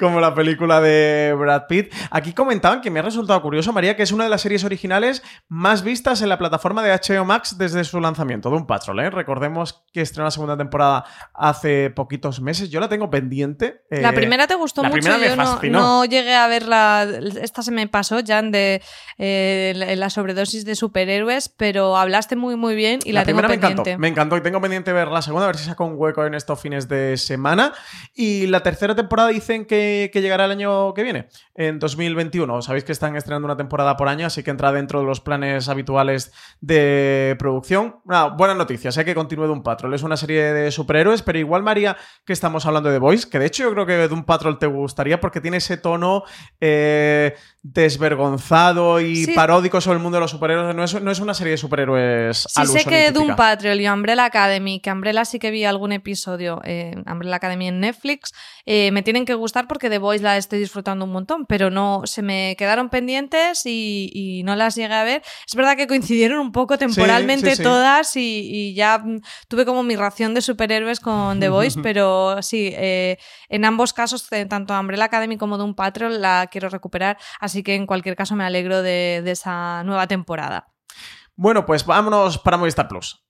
[0.00, 1.92] como la película de Brad Pitt.
[2.10, 5.22] Aquí comentaban que me ha resultado curioso, María, que es una de las series originales
[5.48, 9.00] más vistas en la plataforma de HBO Max desde su lanzamiento, Doom Patrol.
[9.00, 9.10] ¿eh?
[9.10, 12.70] Recordemos que estrenó la segunda temporada hace poquitos meses.
[12.70, 13.82] Yo la tengo pendiente.
[13.90, 15.78] La eh, primera te gustó la mucho, primera me yo no, fascinó.
[15.78, 17.06] no llegué a verla,
[17.40, 18.82] esta se me pasó ya en de
[19.18, 23.54] eh, la- sobredosis de superhéroes, pero hablaste muy muy bien y la, tengo primera me
[23.58, 23.90] pendiente.
[23.90, 26.24] encantó, me encantó y tengo pendiente ver la segunda, a ver si saco un hueco
[26.26, 27.72] en estos fines de semana.
[28.14, 32.62] Y la tercera temporada dicen que, que llegará el año que viene, en 2021.
[32.62, 35.68] Sabéis que están estrenando una temporada por año, así que entra dentro de los planes
[35.68, 37.96] habituales de producción.
[38.04, 39.94] Una buena noticia, sé que continúe Doom Patrol.
[39.94, 43.46] Es una serie de superhéroes, pero igual, María, que estamos hablando de Boys, que de
[43.46, 46.24] hecho yo creo que Doom Patrol te gustaría porque tiene ese tono
[46.60, 47.34] eh,
[47.72, 49.32] desvergonzado y Sí.
[49.32, 50.74] paródico sobre el mundo de los superhéroes.
[50.74, 53.10] No es, no es una serie de superhéroes Sí sé que.
[53.10, 57.68] Doom Patrol y Umbrella Academy, que Umbrella sí que vi algún episodio, eh, Umbrella Academy
[57.68, 58.32] en Netflix,
[58.66, 62.02] eh, me tienen que gustar porque The Voice la estoy disfrutando un montón, pero no
[62.04, 65.22] se me quedaron pendientes y, y no las llegué a ver.
[65.46, 67.62] Es verdad que coincidieron un poco temporalmente sí, sí.
[67.62, 69.02] todas y, y ya
[69.48, 74.30] tuve como mi ración de superhéroes con The Voice, pero sí, eh, en ambos casos,
[74.32, 78.36] eh, tanto Umbrella Academy como Doom Patrol la quiero recuperar, así que en cualquier caso
[78.36, 80.68] me alegro de, de esa nueva temporada.
[81.34, 83.22] Bueno, pues vámonos para Movistar Plus.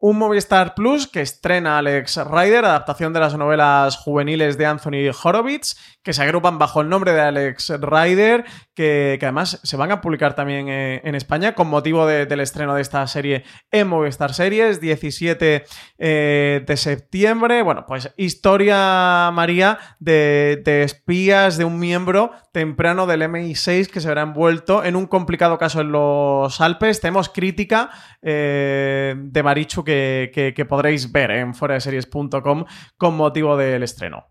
[0.00, 5.76] Un Movistar Plus que estrena Alex Rider, adaptación de las novelas juveniles de Anthony Horowitz,
[6.04, 10.36] que se agrupan bajo el nombre de Alex Rider, que, además se van a publicar
[10.36, 14.80] también eh, en España con motivo de- del estreno de esta serie en Movistar Series,
[14.80, 15.64] 17
[15.98, 17.62] eh, de septiembre.
[17.62, 24.06] Bueno, pues historia, María, de, de espías de un miembro temprano del MI6 que se
[24.08, 27.00] verá envuelto en un complicado caso en los Alpes.
[27.00, 27.90] Tenemos crítica
[28.22, 32.64] eh, de Marichu que, podréis ver en foraseries.com
[32.96, 34.26] con motivo del estreno.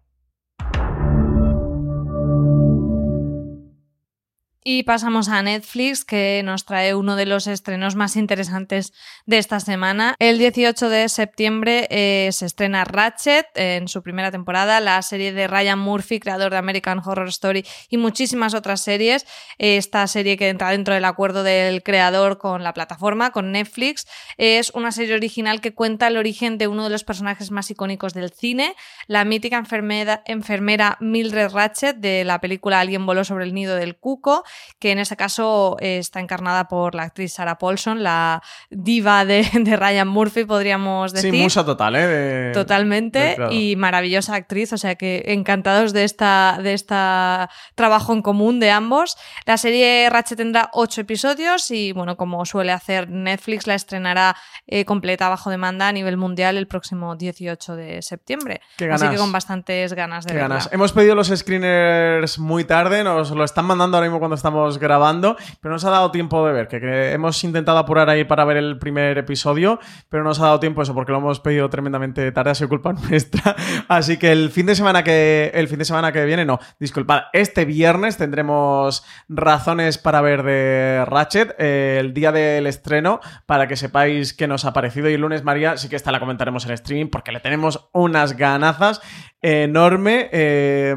[4.70, 8.92] Y pasamos a Netflix, que nos trae uno de los estrenos más interesantes
[9.26, 10.14] de esta semana.
[10.20, 15.48] El 18 de septiembre eh, se estrena Ratchet en su primera temporada, la serie de
[15.48, 19.26] Ryan Murphy, creador de American Horror Story y muchísimas otras series.
[19.58, 24.72] Esta serie que entra dentro del acuerdo del creador con la plataforma, con Netflix, es
[24.72, 28.32] una serie original que cuenta el origen de uno de los personajes más icónicos del
[28.32, 28.76] cine,
[29.08, 33.96] la mítica enfermera, enfermera Mildred Ratchet de la película Alguien voló sobre el nido del
[33.96, 34.44] cuco,
[34.80, 39.48] que en ese caso eh, está encarnada por la actriz Sarah Paulson, la diva de,
[39.54, 41.32] de Ryan Murphy, podríamos decir.
[41.34, 42.08] Sí, musa total, ¿eh?
[42.08, 48.22] De- Totalmente y maravillosa actriz, o sea que encantados de esta de esta trabajo en
[48.22, 49.18] común de ambos.
[49.46, 54.36] La serie Ratchet tendrá ocho episodios y bueno, como suele hacer Netflix, la estrenará
[54.68, 58.62] eh, completa bajo demanda a nivel mundial el próximo 18 de septiembre.
[58.78, 59.16] Qué Así ganas.
[59.16, 60.50] que con bastantes ganas de Qué verla.
[60.56, 60.70] ganas.
[60.72, 65.36] Hemos pedido los screeners muy tarde, nos lo están mandando ahora mismo cuando estamos grabando,
[65.60, 68.80] pero nos ha dado tiempo de ver, que, hemos intentado apurar ahí para ver el
[68.80, 72.52] primer episodio, pero no nos ha dado tiempo eso porque lo hemos pedido tremendamente tarde,
[72.52, 73.58] ha sido culpa nuestra.
[73.90, 77.24] Así que el fin de semana que el fin de semana que viene, no, disculpad,
[77.34, 83.76] este viernes tendremos razones para ver de Ratchet, eh, el día del estreno, para que
[83.76, 85.10] sepáis qué nos ha parecido.
[85.10, 88.38] Y el lunes, María, sí que esta la comentaremos en streaming porque le tenemos unas
[88.38, 89.02] ganazas
[89.42, 90.30] enorme.
[90.32, 90.96] eh,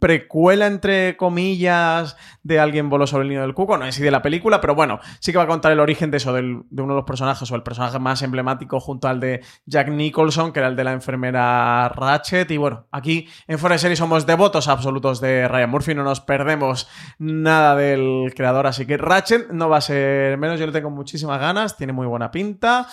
[0.00, 3.76] precuela, entre comillas, de Alguien voló sobre el nido del cuco.
[3.78, 6.10] No es así de la película, pero bueno, sí que va a contar el origen
[6.10, 9.20] de eso, del- de uno de los personajes o el personaje más emblemático junto al
[9.20, 12.50] de Jack Nicholson, que era el de la enfermera Ratchet.
[12.50, 16.20] Y bueno, aquí en Fuera de Serie somos devotos absolutos de Ryan Murphy, no nos
[16.20, 16.88] perdemos
[17.18, 18.66] nada del creador.
[18.66, 22.06] Así que Ratchet no va a ser menos, yo le tengo muchísimas ganas, tiene muy
[22.06, 22.86] buena pinta.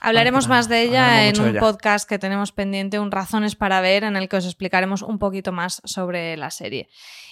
[0.00, 1.58] Hablaremos más de ella en un ella.
[1.60, 5.50] podcast que tenemos pendiente, un Razones para ver, en el que os explicaremos un poquito
[5.50, 6.88] más sobre la serie.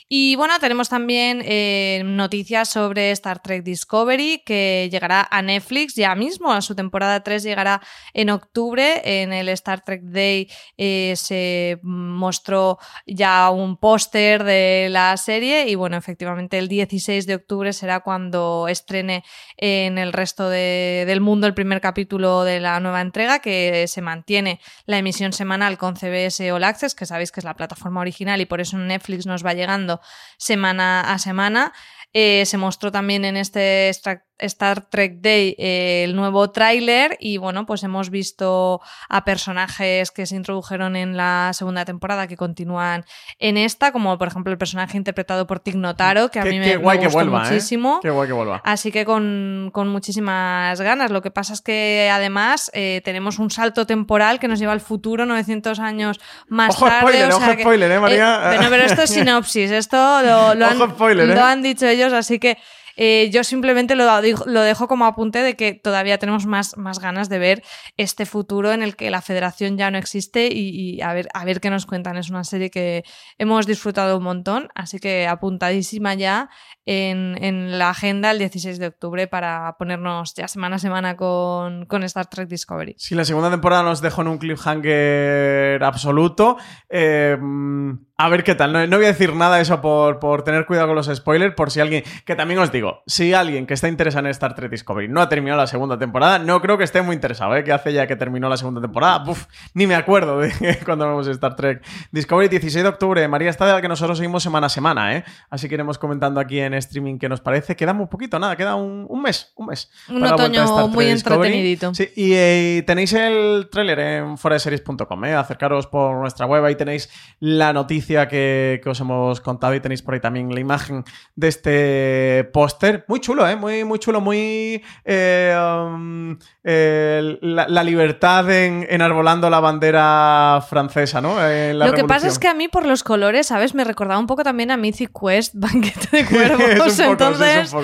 [0.09, 6.15] Y bueno, tenemos también eh, noticias sobre Star Trek Discovery, que llegará a Netflix ya
[6.15, 7.83] mismo, a su temporada 3 llegará
[8.15, 9.03] en octubre.
[9.23, 15.75] En el Star Trek Day eh, se mostró ya un póster de la serie y
[15.75, 19.25] bueno, efectivamente el 16 de octubre será cuando estrene
[19.57, 24.03] en el resto de- del mundo el primer capítulo de la nueva entrega, que se
[24.03, 28.41] mantiene la emisión semanal con CBS All Access, que sabéis que es la plataforma original
[28.41, 29.96] y por eso en Netflix nos va llegando
[30.39, 31.73] semana a semana.
[32.13, 37.39] Eh, se mostró también en este Stra- Star Trek Day eh, el nuevo tráiler y
[37.39, 43.05] bueno, pues hemos visto a personajes que se introdujeron en la segunda temporada que continúan
[43.39, 46.59] en esta, como por ejemplo el personaje interpretado por Tig Notaro, que a Qué- mí
[46.59, 47.51] me, qué guay me que vuelva, ¿eh?
[47.51, 48.01] muchísimo.
[48.03, 48.61] Qué guay que vuelva.
[48.65, 51.11] Así que con, con muchísimas ganas.
[51.11, 54.81] Lo que pasa es que además eh, tenemos un salto temporal que nos lleva al
[54.81, 57.01] futuro 900 años más Ojo tarde.
[57.01, 58.41] spoiler, o sea ojo que- spoiler, ¿eh, María?
[58.49, 61.35] bueno, pero esto es sinopsis, esto lo, lo han, spoiler, ¿eh?
[61.35, 62.59] lo han dicho ellos, así que
[62.97, 64.05] eh, yo simplemente lo,
[64.47, 67.63] lo dejo como apunte de que todavía tenemos más, más ganas de ver
[67.97, 71.61] este futuro en el que la federación ya no existe y, a, ver, a ver
[71.61, 72.17] qué nos cuentan.
[72.17, 73.05] Es una serie que
[73.39, 76.49] hemos disfrutado un montón, así que apuntadísima ya
[76.87, 82.03] en, la agenda el 16 de octubre para ponernos ya semana a semana con, con
[82.05, 82.95] Star Trek Discovery.
[82.97, 86.57] Sí, la segunda temporada nos dejó en un cliffhanger absoluto.
[86.89, 88.73] Eh, mm, a ver qué tal.
[88.73, 91.81] No, voy a decir nada eso por, por tener cuidado con los spoilers, por si
[91.81, 92.05] alguien.
[92.25, 95.21] Que también os digo, digo, si alguien que está interesado en Star Trek Discovery no
[95.21, 97.65] ha terminado la segunda temporada, no creo que esté muy interesado, ¿eh?
[97.65, 99.25] Que hace ya que terminó la segunda temporada.
[99.29, 103.29] Uf, ni me acuerdo de cuando vemos Star Trek Discovery, 16 de octubre.
[103.29, 105.25] María está de la que nosotros seguimos semana a semana, ¿eh?
[105.51, 107.77] Así que iremos comentando aquí en streaming que nos parece.
[107.77, 109.91] Queda muy poquito, nada, queda un, un mes, un mes.
[110.09, 111.95] Un otoño muy entretenidito.
[111.95, 115.35] Sí, y eh, tenéis el tráiler en foreseries.com, ¿eh?
[115.35, 120.03] Acercaros por nuestra web, ahí tenéis la noticia que, que os hemos contado y tenéis
[120.03, 123.05] por ahí también la imagen de este póster.
[123.09, 123.57] Muy chulo, ¿eh?
[123.57, 124.83] Muy, muy chulo, muy...
[125.05, 131.37] Eh, um, eh, la, libertad en, enarbolando la bandera francesa, ¿no?
[131.73, 133.75] Lo que pasa es que a mí por los colores, ¿sabes?
[133.75, 136.99] Me recordaba un poco también a Mythic Quest, Banquete de Cuervos.
[136.99, 137.75] Entonces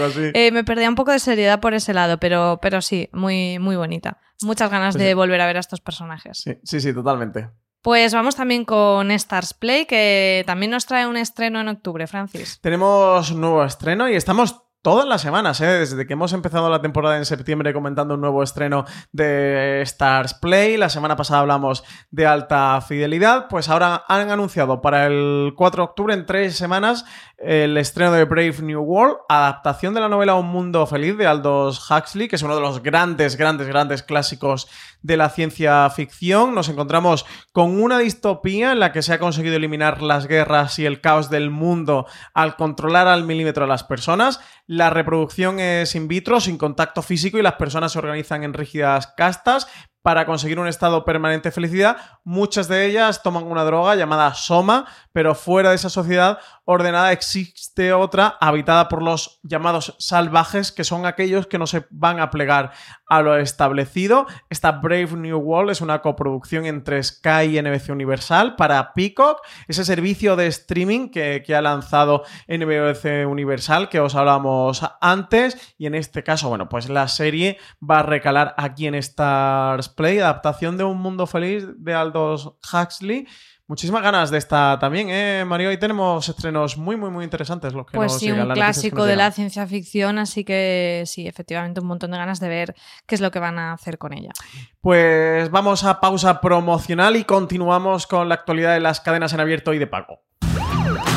[0.52, 4.18] me perdía un poco de seriedad por ese lado, pero, pero sí, muy, muy bonita.
[4.42, 6.38] Muchas ganas de volver a ver a estos personajes.
[6.38, 7.48] Sí, sí, sí, totalmente.
[7.82, 12.60] Pues vamos también con Stars Play, que también nos trae un estreno en octubre, Francis.
[12.60, 15.66] Tenemos un nuevo estreno y estamos todas las semanas, ¿eh?
[15.66, 20.76] desde que hemos empezado la temporada en septiembre comentando un nuevo estreno de Stars Play.
[20.76, 25.88] La semana pasada hablamos de alta fidelidad, pues ahora han anunciado para el 4 de
[25.88, 27.04] octubre, en tres semanas,
[27.38, 31.88] el estreno de Brave New World, adaptación de la novela Un Mundo Feliz de Aldous
[31.88, 34.68] Huxley, que es uno de los grandes, grandes, grandes clásicos
[35.02, 36.54] de la ciencia ficción.
[36.54, 40.86] Nos encontramos con una distopía en la que se ha conseguido eliminar las guerras y
[40.86, 44.40] el caos del mundo al controlar al milímetro a las personas.
[44.66, 49.08] La reproducción es in vitro, sin contacto físico y las personas se organizan en rígidas
[49.16, 49.66] castas,
[50.02, 51.96] para conseguir un estado permanente de felicidad.
[52.24, 57.92] Muchas de ellas toman una droga llamada soma, pero fuera de esa sociedad ordenada existe
[57.92, 62.72] otra habitada por los llamados salvajes, que son aquellos que no se van a plegar
[63.12, 64.26] a lo establecido.
[64.48, 69.84] Esta Brave New World es una coproducción entre Sky y NBC Universal para Peacock, ese
[69.84, 75.74] servicio de streaming que, ha lanzado NBC Universal que os hablamos antes.
[75.76, 80.18] Y en este caso, bueno, pues la serie va a recalar aquí en Stars Play,
[80.18, 83.26] adaptación de Un Mundo Feliz de Aldous Huxley.
[83.68, 85.68] Muchísimas ganas de esta también, ¿eh, Mario?
[85.70, 87.72] Hoy tenemos estrenos muy, muy, muy interesantes.
[87.72, 91.86] Los que pues sí, un clásico de la ciencia ficción, así que sí, efectivamente, un
[91.86, 92.74] montón de ganas de ver
[93.06, 94.32] qué es lo que van a hacer con ella.
[94.80, 99.72] Pues vamos a pausa promocional y continuamos con la actualidad de las cadenas en abierto
[99.72, 100.20] y de pago.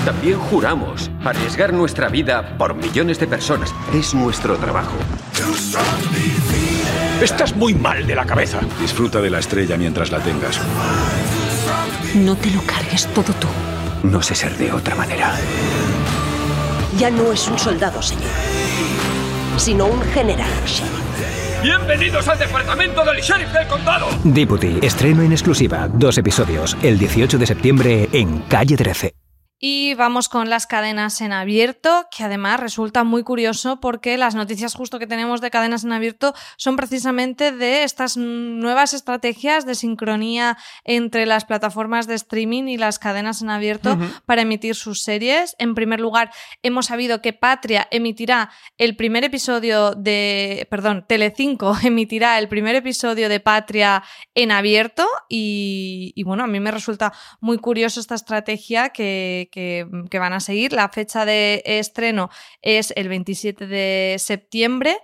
[0.05, 3.73] También juramos arriesgar nuestra vida por millones de personas.
[3.91, 4.95] Es nuestro trabajo.
[7.21, 8.59] Estás muy mal de la cabeza.
[8.79, 10.61] Disfruta de la estrella mientras la tengas.
[12.15, 13.47] No te lo cargues todo tú.
[14.03, 15.33] No sé ser de otra manera.
[16.97, 18.31] Ya no es un soldado, señor,
[19.57, 20.49] sino un general,
[21.61, 24.07] Bienvenidos al departamento del sheriff del condado.
[24.23, 29.24] Deputy, estreno en exclusiva, dos episodios, el 18 de septiembre en Calle 13.
[29.57, 34.75] Y vamos con las cadenas en abierto, que además resulta muy curioso porque las noticias
[34.75, 40.57] justo que tenemos de cadenas en abierto son precisamente de estas nuevas estrategias de sincronía
[40.83, 45.55] entre las plataformas de streaming y las cadenas en abierto para emitir sus series.
[45.57, 52.39] En primer lugar, hemos sabido que Patria emitirá el primer episodio de, perdón, Telecinco emitirá
[52.39, 57.57] el primer episodio de Patria en abierto y, y bueno, a mí me resulta muy
[57.57, 60.73] curioso esta estrategia que que, van a seguir.
[60.73, 62.29] La fecha de estreno
[62.61, 64.97] es el 27 de septiembre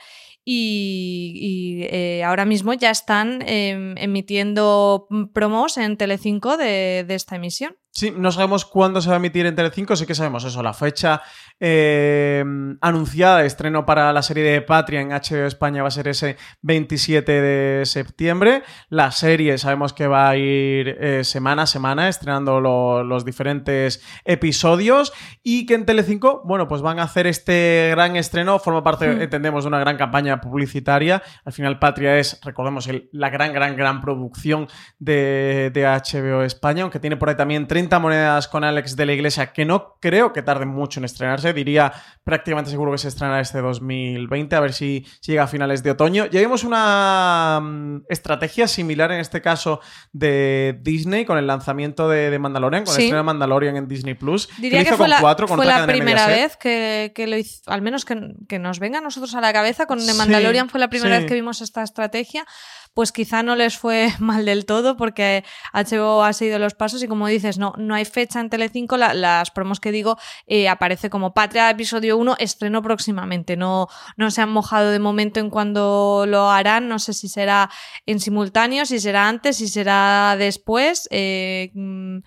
[0.43, 7.80] y, eh, ahora mismo ya están em, emitiendo promos en Telecinco de esta emisión.
[7.93, 10.73] Sí, no sabemos cuándo se va a emitir en Telecinco, sí que sabemos eso, la
[10.73, 11.21] fecha
[11.59, 12.41] eh,
[12.79, 16.37] anunciada de estreno para la serie de Patria en HBO España va a ser ese
[16.61, 18.63] 27 de septiembre.
[18.87, 25.11] La serie sabemos que va a ir eh, semana a semana estrenando los diferentes episodios
[25.43, 29.21] y que en Telecinco, bueno, pues van a hacer este gran estreno, forma parte, hmm.
[29.21, 31.21] entendemos, de una gran campaña publicitaria.
[31.43, 36.99] Al final Patria es, recordemos, la gran, gran, gran producción de, de HBO España, aunque
[36.99, 40.41] tiene por ahí también 30 monedas con Alex de la Iglesia, que no creo que
[40.41, 41.53] tarde mucho en estrenarse.
[41.53, 41.91] Diría
[42.23, 46.25] prácticamente seguro que se estrenará este 2020, a ver si, llega a finales de otoño.
[46.27, 52.37] Ya vimos una mm, estrategia similar en este caso de Disney con el lanzamiento de,
[52.37, 54.49] Mandalorian, con el estreno de Mandalorian en Disney Plus.
[54.57, 58.79] Diría que, fue la, fue la primera vez que, lo hizo, al menos que, nos
[58.79, 59.85] venga a nosotros a la cabeza.
[59.85, 62.45] Con The Mandalorian fue la primera vez que vimos esta estrategia
[62.93, 67.07] pues quizá no les fue mal del todo porque HBO ha seguido los pasos y
[67.07, 71.33] como dices, no, no hay fecha en Telecinco, las promos que digo eh, aparece como
[71.33, 76.49] Patria episodio 1, estreno próximamente, no, no se han mojado de momento en cuando lo
[76.49, 77.69] harán, no sé si será
[78.05, 82.19] en simultáneo, si será antes, si será después, eh, mm,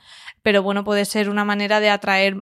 [0.43, 2.44] pero bueno, puede ser una manera de atraer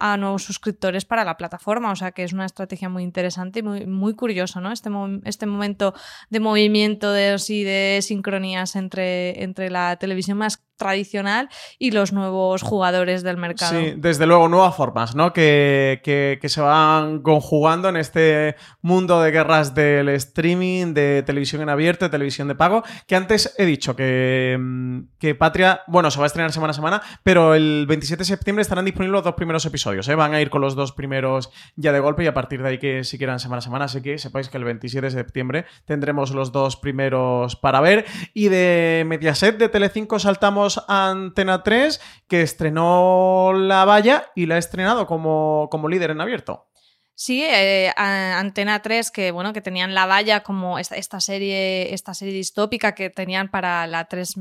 [0.00, 1.92] a nuevos suscriptores para la plataforma.
[1.92, 4.14] O sea que es una estrategia muy interesante y muy, muy
[4.60, 4.72] ¿no?
[4.72, 4.90] Este,
[5.24, 5.94] este momento
[6.30, 12.62] de movimiento de, sí, de sincronías entre, entre la televisión más tradicional y los nuevos
[12.62, 13.78] jugadores del mercado.
[13.78, 15.32] Sí, desde luego, nuevas formas, ¿no?
[15.32, 21.68] Que, que, se van conjugando en este mundo de guerras del streaming, de televisión en
[21.68, 24.58] abierto, de televisión de pago, que antes he dicho que,
[25.18, 28.62] que Patria, bueno, se va a estrenar semana a semana, pero el 27 de septiembre
[28.62, 30.14] estarán disponibles los dos primeros episodios, ¿eh?
[30.14, 32.78] Van a ir con los dos primeros ya de golpe y a partir de ahí
[32.78, 36.30] que si quieran semana a semana, así que sepáis que el 27 de septiembre tendremos
[36.32, 38.06] los dos primeros para ver.
[38.34, 44.58] Y de Mediaset de Telecinco saltamos Antena 3, que estrenó La Valla y la ha
[44.58, 46.70] estrenado como, como líder en abierto.
[47.14, 52.32] Sí, eh, Antena 3, que bueno, que tenían La Valla como esta, serie, esta serie
[52.32, 54.36] distópica que tenían para la 3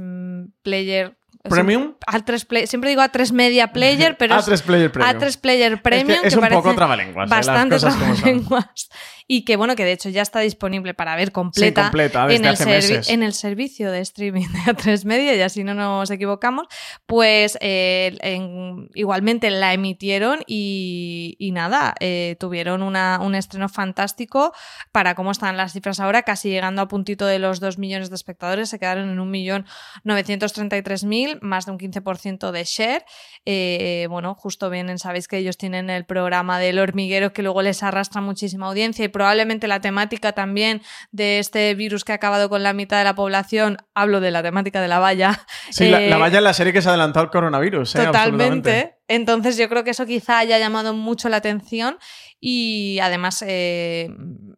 [0.61, 1.95] Player Premium.
[2.05, 5.17] A3 play, siempre digo A3 Media Player, pero A3 Player Premium.
[5.17, 6.11] A3 Player Premium.
[6.11, 7.29] Es, que es que un poco trabalenguas.
[7.29, 8.89] Bastante eh, trabalenguas.
[9.31, 12.45] Y que bueno, que de hecho ya está disponible para ver completa, sí, completa en,
[12.45, 13.09] el meses.
[13.09, 16.65] en el servicio de streaming de A3 Media, y así no nos equivocamos.
[17.05, 24.51] Pues eh, en, igualmente la emitieron y, y nada, eh, tuvieron una, un estreno fantástico
[24.91, 28.15] para cómo están las cifras ahora, casi llegando a puntito de los 2 millones de
[28.15, 33.05] espectadores, se quedaron en 1.933.000 más de un 15% de share.
[33.45, 37.83] Eh, bueno, justo vienen, sabéis que ellos tienen el programa del hormiguero que luego les
[37.83, 42.63] arrastra muchísima audiencia y probablemente la temática también de este virus que ha acabado con
[42.63, 45.39] la mitad de la población, hablo de la temática de la valla.
[45.71, 47.95] Sí, eh, la, la, valla es la serie que se ha adelantado al coronavirus.
[47.95, 48.05] ¿eh?
[48.05, 48.95] Totalmente.
[49.07, 51.97] Entonces yo creo que eso quizá haya llamado mucho la atención
[52.39, 54.09] y además eh,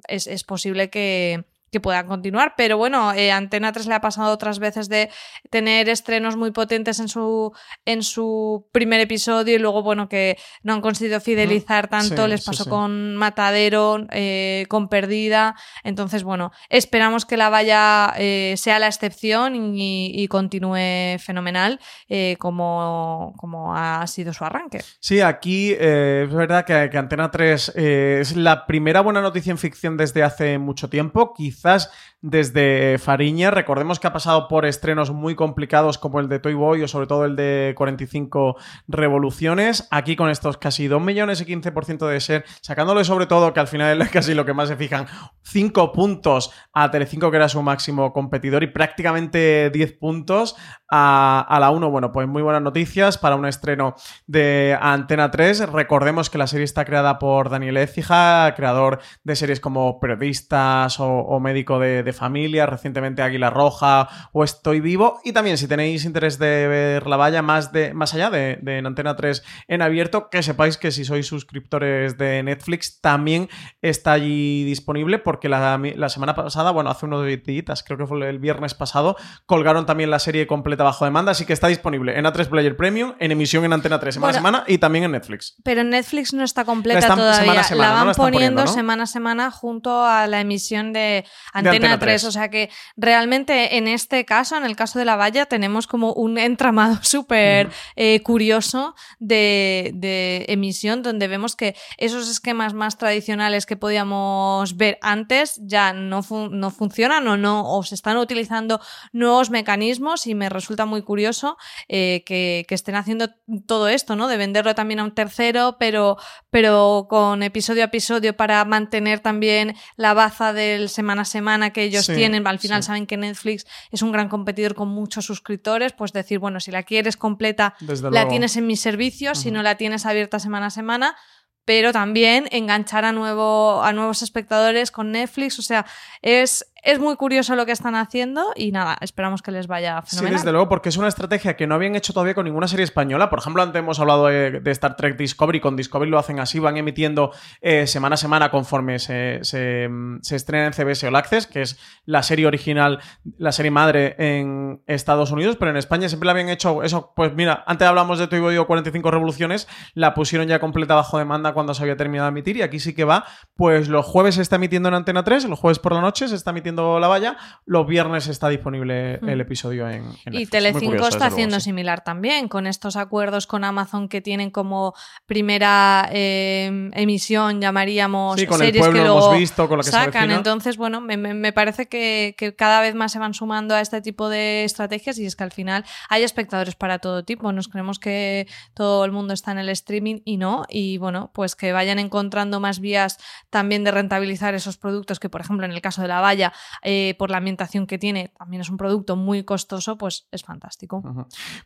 [0.07, 2.53] es, es posible que que puedan continuar.
[2.57, 5.09] Pero bueno, eh, Antena 3 le ha pasado otras veces de
[5.49, 7.53] tener estrenos muy potentes en su,
[7.85, 12.23] en su primer episodio y luego, bueno, que no han conseguido fidelizar tanto.
[12.23, 12.69] Sí, Les pasó sí.
[12.69, 15.55] con Matadero, eh, con Perdida.
[15.83, 22.35] Entonces, bueno, esperamos que la valla eh, sea la excepción y, y continúe fenomenal eh,
[22.39, 24.81] como, como ha sido su arranque.
[24.99, 29.51] Sí, aquí eh, es verdad que, que Antena 3 eh, es la primera buena noticia
[29.51, 31.33] en ficción desde hace mucho tiempo.
[31.61, 31.91] Quizás
[32.21, 33.51] desde Fariña.
[33.51, 37.07] Recordemos que ha pasado por estrenos muy complicados como el de Toy Boy o sobre
[37.07, 38.57] todo el de 45
[38.87, 39.87] revoluciones.
[39.91, 43.67] Aquí con estos casi 2 millones y 15% de ser, sacándole sobre todo que al
[43.67, 45.07] final es casi lo que más se fijan,
[45.43, 50.55] 5 puntos a Telecinco que era su máximo competidor y prácticamente 10 puntos
[50.91, 51.89] a, la 1.
[51.89, 53.95] Bueno, pues muy buenas noticias para un estreno
[54.27, 55.69] de Antena 3.
[55.71, 61.39] Recordemos que la serie está creada por Daniel Écija, creador de series como Periodistas o,
[61.39, 65.19] Médico de, Familia, recientemente Águila Roja o Estoy Vivo.
[65.23, 68.77] Y también, si tenéis interés de ver la valla más, de, más allá de, de
[68.77, 73.49] en Antena 3 en abierto, que sepáis que si sois suscriptores de Netflix también
[73.81, 78.29] está allí disponible porque la, la semana pasada, bueno, hace unos días, creo que fue
[78.29, 82.25] el viernes pasado, colgaron también la serie completa bajo demanda, así que está disponible en
[82.25, 85.11] A3 Player Premium, en emisión en Antena 3 semana Bueno, a semana y también en
[85.11, 85.55] Netflix.
[85.63, 87.41] Pero en Netflix no está completa La están todavía.
[87.41, 87.97] semana a semana, la ¿no?
[87.99, 88.67] van La poniendo, poniendo, ¿no?
[88.67, 92.21] semana a semana junto a la emisión de Antena, Antena 3.
[92.21, 92.23] 3.
[92.25, 96.13] O sea que realmente en este caso, en el caso de la valla, tenemos como
[96.13, 103.65] un entramado súper eh, curioso de, de emisión donde vemos que esos esquemas más tradicionales
[103.65, 108.79] que podíamos ver antes ya no, fun- no funcionan o no o se están utilizando
[109.11, 113.29] nuevos mecanismos y me resulta muy curioso eh, que, que estén haciendo
[113.67, 114.27] todo esto, ¿no?
[114.27, 116.17] De venderlo también a un tercero, pero,
[116.49, 121.89] pero con episodio a episodio para mantener también la baza del semana a semana que
[121.91, 122.45] ellos Sí, tienen.
[122.47, 122.87] Al final sí.
[122.87, 126.83] saben que Netflix es un gran competidor con muchos suscriptores, pues decir, bueno, si la
[126.83, 128.29] quieres completa, Desde la luego.
[128.29, 131.15] tienes en mis servicios, si no la tienes abierta semana a semana,
[131.63, 135.59] pero también enganchar a, nuevo, a nuevos espectadores con Netflix.
[135.59, 135.85] O sea,
[136.23, 140.15] es es muy curioso lo que están haciendo y nada, esperamos que les vaya Sí,
[140.17, 140.39] fenomenal.
[140.39, 143.29] desde luego, porque es una estrategia que no habían hecho todavía con ninguna serie española.
[143.29, 145.59] Por ejemplo, antes hemos hablado de, de Star Trek Discovery.
[145.59, 149.89] Con Discovery lo hacen así, van emitiendo eh, semana a semana conforme se, se,
[150.21, 152.99] se estrena en CBS All Access, que es la serie original,
[153.37, 157.13] la serie madre en Estados Unidos, pero en España siempre la habían hecho eso.
[157.15, 161.17] Pues mira, antes hablamos de Tu y Digo 45 Revoluciones, la pusieron ya completa bajo
[161.17, 163.25] demanda cuando se había terminado de emitir, y aquí sí que va.
[163.55, 166.35] Pues los jueves se está emitiendo en Antena 3, los jueves por la noche se
[166.35, 169.29] está emitiendo La Valla, los viernes está disponible Mm.
[169.29, 171.65] el episodio en, en Y Telecinco curioso, está haciendo sí.
[171.65, 174.93] similar también, con estos acuerdos con Amazon que tienen como
[175.25, 179.89] primera eh, emisión, llamaríamos Sí, con el series pueblo que hemos visto, con lo que
[179.89, 180.31] se sacan.
[180.31, 183.81] Entonces, bueno, me, me- me parece que, que cada vez más se van sumando a
[183.81, 187.51] este tipo de estrategias y es que al final hay espectadores para todo tipo.
[187.51, 190.65] Nos creemos que todo el mundo está en el streaming y no.
[190.69, 193.17] Y bueno, pues que vayan encontrando más vías
[193.49, 197.15] también de rentabilizar esos productos que, por ejemplo, en el caso de la valla, eh,
[197.17, 201.03] por la ambientación que tiene, también es un producto muy costoso, pues es fantástico.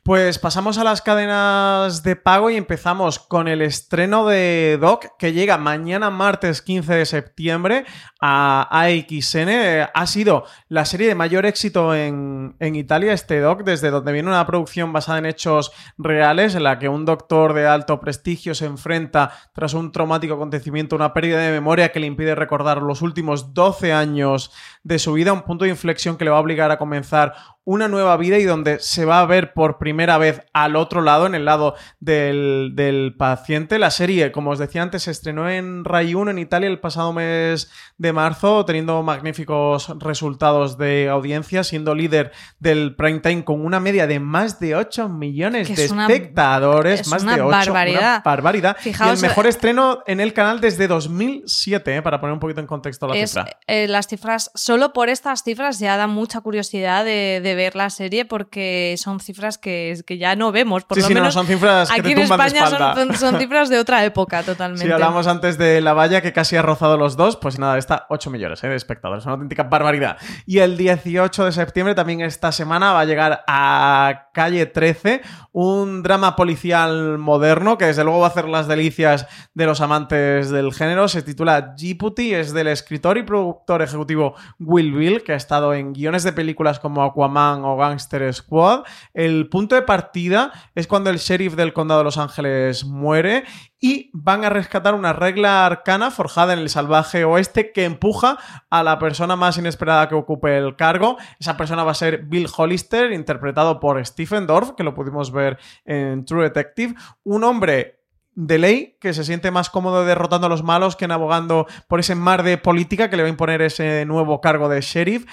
[0.03, 5.33] Pues pasamos a las cadenas de pago y empezamos con el estreno de Doc que
[5.33, 7.85] llega mañana martes 15 de septiembre
[8.19, 9.89] a AXN.
[9.93, 14.29] Ha sido la serie de mayor éxito en, en Italia, este Doc, desde donde viene
[14.29, 18.65] una producción basada en hechos reales en la que un doctor de alto prestigio se
[18.65, 23.53] enfrenta tras un traumático acontecimiento, una pérdida de memoria que le impide recordar los últimos
[23.53, 24.51] 12 años
[24.85, 27.33] de su vida, un punto de inflexión que le va a obligar a comenzar
[27.65, 31.25] una nueva vida y donde se va a ver por primera vez al otro lado,
[31.25, 33.79] en el lado del, del paciente.
[33.79, 37.11] La serie, como os decía antes, se estrenó en Rai 1 en Italia el pasado
[37.11, 43.79] mes de marzo, teniendo magníficos resultados de audiencia, siendo líder del prime time con una
[43.79, 47.01] media de más de 8 millones Que de es una- espectadores.
[47.01, 47.49] es más una de 8.
[47.51, 47.99] barbaridad.
[48.13, 48.77] Una barbaridad.
[48.79, 52.39] Fijaos, y el mejor eh, estreno en el canal desde 2007, eh, para poner un
[52.39, 53.57] poquito en contexto la es, cifra.
[53.67, 57.89] eh, las cifras, solo por estas cifras ya da mucha curiosidad de, de ver la
[57.89, 60.83] serie porque son cifras que, que ya no vemos.
[60.85, 63.39] Por Sí, lo sí, no, menos son cifras que aquí te en España son, son
[63.39, 64.85] cifras de otra época totalmente.
[64.85, 68.05] Si hablamos antes de la valla que casi ha rozado los dos, pues nada, está
[68.09, 70.17] 8 millones eh, de espectadores, una auténtica barbaridad.
[70.45, 76.03] Y el 18 de septiembre, también esta semana, va a llegar a Calle 13, un
[76.03, 80.73] drama policial moderno que desde luego va a hacer las delicias de los amantes del
[80.73, 81.07] género.
[81.07, 85.93] Se titula Djibouti, es del escritor y productor ejecutivo Will Bill, que ha estado en
[85.93, 88.83] guiones de películas como Aquaman o Gangster Squad.
[89.13, 93.43] El punto de partida es cuando el sheriff del condado de Los Ángeles muere
[93.79, 98.37] y van a rescatar una regla arcana forjada en el salvaje oeste que empuja
[98.69, 101.17] a la persona más inesperada que ocupe el cargo.
[101.39, 105.59] Esa persona va a ser Bill Hollister, interpretado por Stephen Dorff, que lo pudimos ver
[105.85, 107.99] en True Detective, un hombre
[108.35, 112.15] de ley que se siente más cómodo derrotando a los malos que navegando por ese
[112.15, 115.25] mar de política que le va a imponer ese nuevo cargo de sheriff.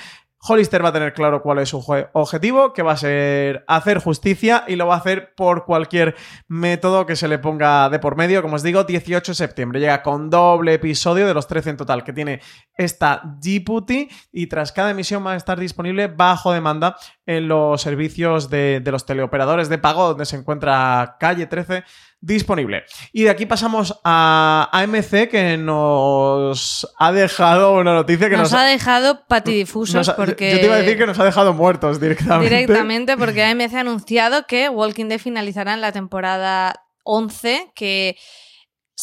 [0.45, 4.65] Hollister va a tener claro cuál es su objetivo, que va a ser hacer justicia
[4.67, 6.17] y lo va a hacer por cualquier
[6.49, 8.43] método que se le ponga de por medio.
[8.43, 12.03] Como os digo, 18 de septiembre llega con doble episodio de los 13 en total
[12.03, 12.41] que tiene
[12.77, 18.51] esta Djibouti y tras cada emisión va a estar disponible bajo demanda en los servicios
[18.51, 21.85] de, de los teleoperadores de pago donde se encuentra Calle 13
[22.23, 22.85] disponible.
[23.13, 28.61] Y de aquí pasamos a AMC que nos ha dejado una noticia que nos, nos,
[28.61, 30.53] ha dejado patidifusos ha- porque...
[30.53, 32.55] Yo te iba a decir que nos ha dejado muertos directamente.
[32.55, 38.17] Directamente, porque AMC ha anunciado que Walking Dead finalizará en la temporada 11, que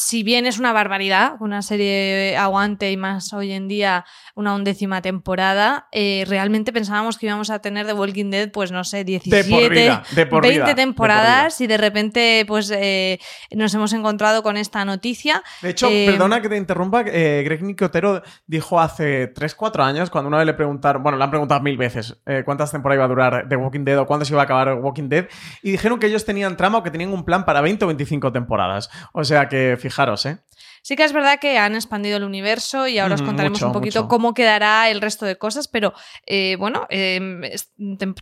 [0.02, 5.02] si bien es una barbaridad, una serie aguante y más hoy en día una undécima
[5.02, 9.70] temporada, eh, realmente pensábamos que íbamos a tener The Walking Dead, pues no sé, 17,
[9.70, 13.20] vida, de por 20 vida, de por temporadas y de repente pues eh,
[13.52, 15.44] nos hemos encontrado con esta noticia.
[15.62, 20.38] De hecho, Eh, perdona que te interrumpa, Greg Nicotero dijo hace 3-4 años, cuando una
[20.38, 23.58] vez le preguntaron, bueno, le han preguntado mil veces cuántas temporadas iba a durar The
[23.58, 25.28] Walking Dead o cuándo se iba a acabar Walking Dead,
[25.62, 28.32] y dijeron que ellos tenían trama o que tenían un plan para 20 o 25
[28.32, 28.90] temporadas.
[29.12, 30.38] O sea que fijaros, ¿eh?
[30.82, 33.74] Sí que es verdad que han expandido el universo y ahora os contaremos mucho, un
[33.74, 34.08] poquito mucho.
[34.10, 35.94] cómo quedará el resto de cosas, pero
[36.26, 37.20] eh, bueno, eh,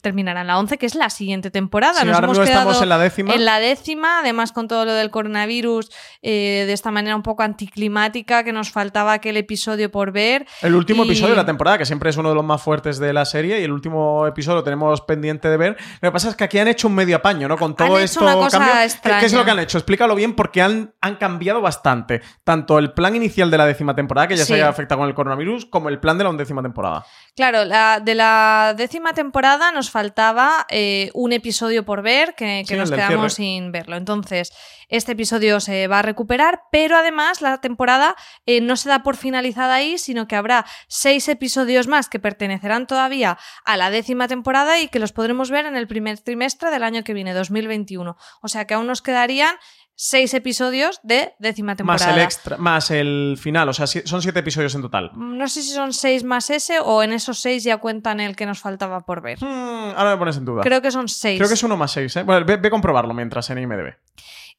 [0.01, 2.01] terminará en la 11, que es la siguiente temporada.
[2.01, 3.33] Sí, Nos ahora hemos mismo estamos en la décima.
[3.33, 5.89] En la décima, además con todo lo del coronavirus,
[6.21, 10.45] eh, de esta manera un poco anticlimática, que nos faltaba aquel episodio por ver.
[10.61, 12.99] El último Y- episodio de la temporada, que siempre es uno de los más fuertes
[12.99, 15.77] de la serie, y el último episodio lo tenemos pendiente de ver.
[16.01, 17.57] Lo que pasa es que aquí han hecho un medio apaño, ¿no?
[17.57, 18.73] Con todo esto una cosa cambio.
[19.03, 19.11] ¿Qué-.
[19.19, 19.77] ¿Qué es lo que han hecho?
[19.77, 22.21] Explícalo bien porque han, han cambiado bastante.
[22.47, 24.47] Tanto el plan inicial de la décima temporada, que ya Sí.
[24.47, 27.05] se había afectado con el coronavirus, como el plan de la undécima temporada.
[27.35, 32.73] Claro, la, de la décima temporada nos faltaba eh, un episodio por ver que, que
[32.75, 33.97] Sí, nos quedamos sin verlo.
[33.97, 34.53] Entonces,
[34.87, 39.17] este episodio se va a recuperar, pero además la temporada eh, no se da por
[39.17, 44.79] finalizada ahí, sino que habrá seis episodios más que pertenecerán todavía a la décima temporada
[44.79, 48.15] y que los podremos ver en el primer trimestre del año que viene, 2021.
[48.41, 49.53] O sea que aún nos quedarían
[49.99, 52.05] seis episodios de décima temporada.
[52.05, 55.11] Más el extra, más el final, o sea, son siete episodios en total.
[55.15, 58.45] No sé si son seis más ese o en esos seis ya cuentan el que
[58.45, 59.39] nos faltaba por ver.
[59.43, 60.61] Mm, Ahora me pones en duda.
[60.61, 61.39] Creo que son seis.
[61.39, 62.23] Creo que es uno más seis, ¿eh?
[62.23, 63.95] Bueno, ve, ve comprobarlo mientras en IMDB.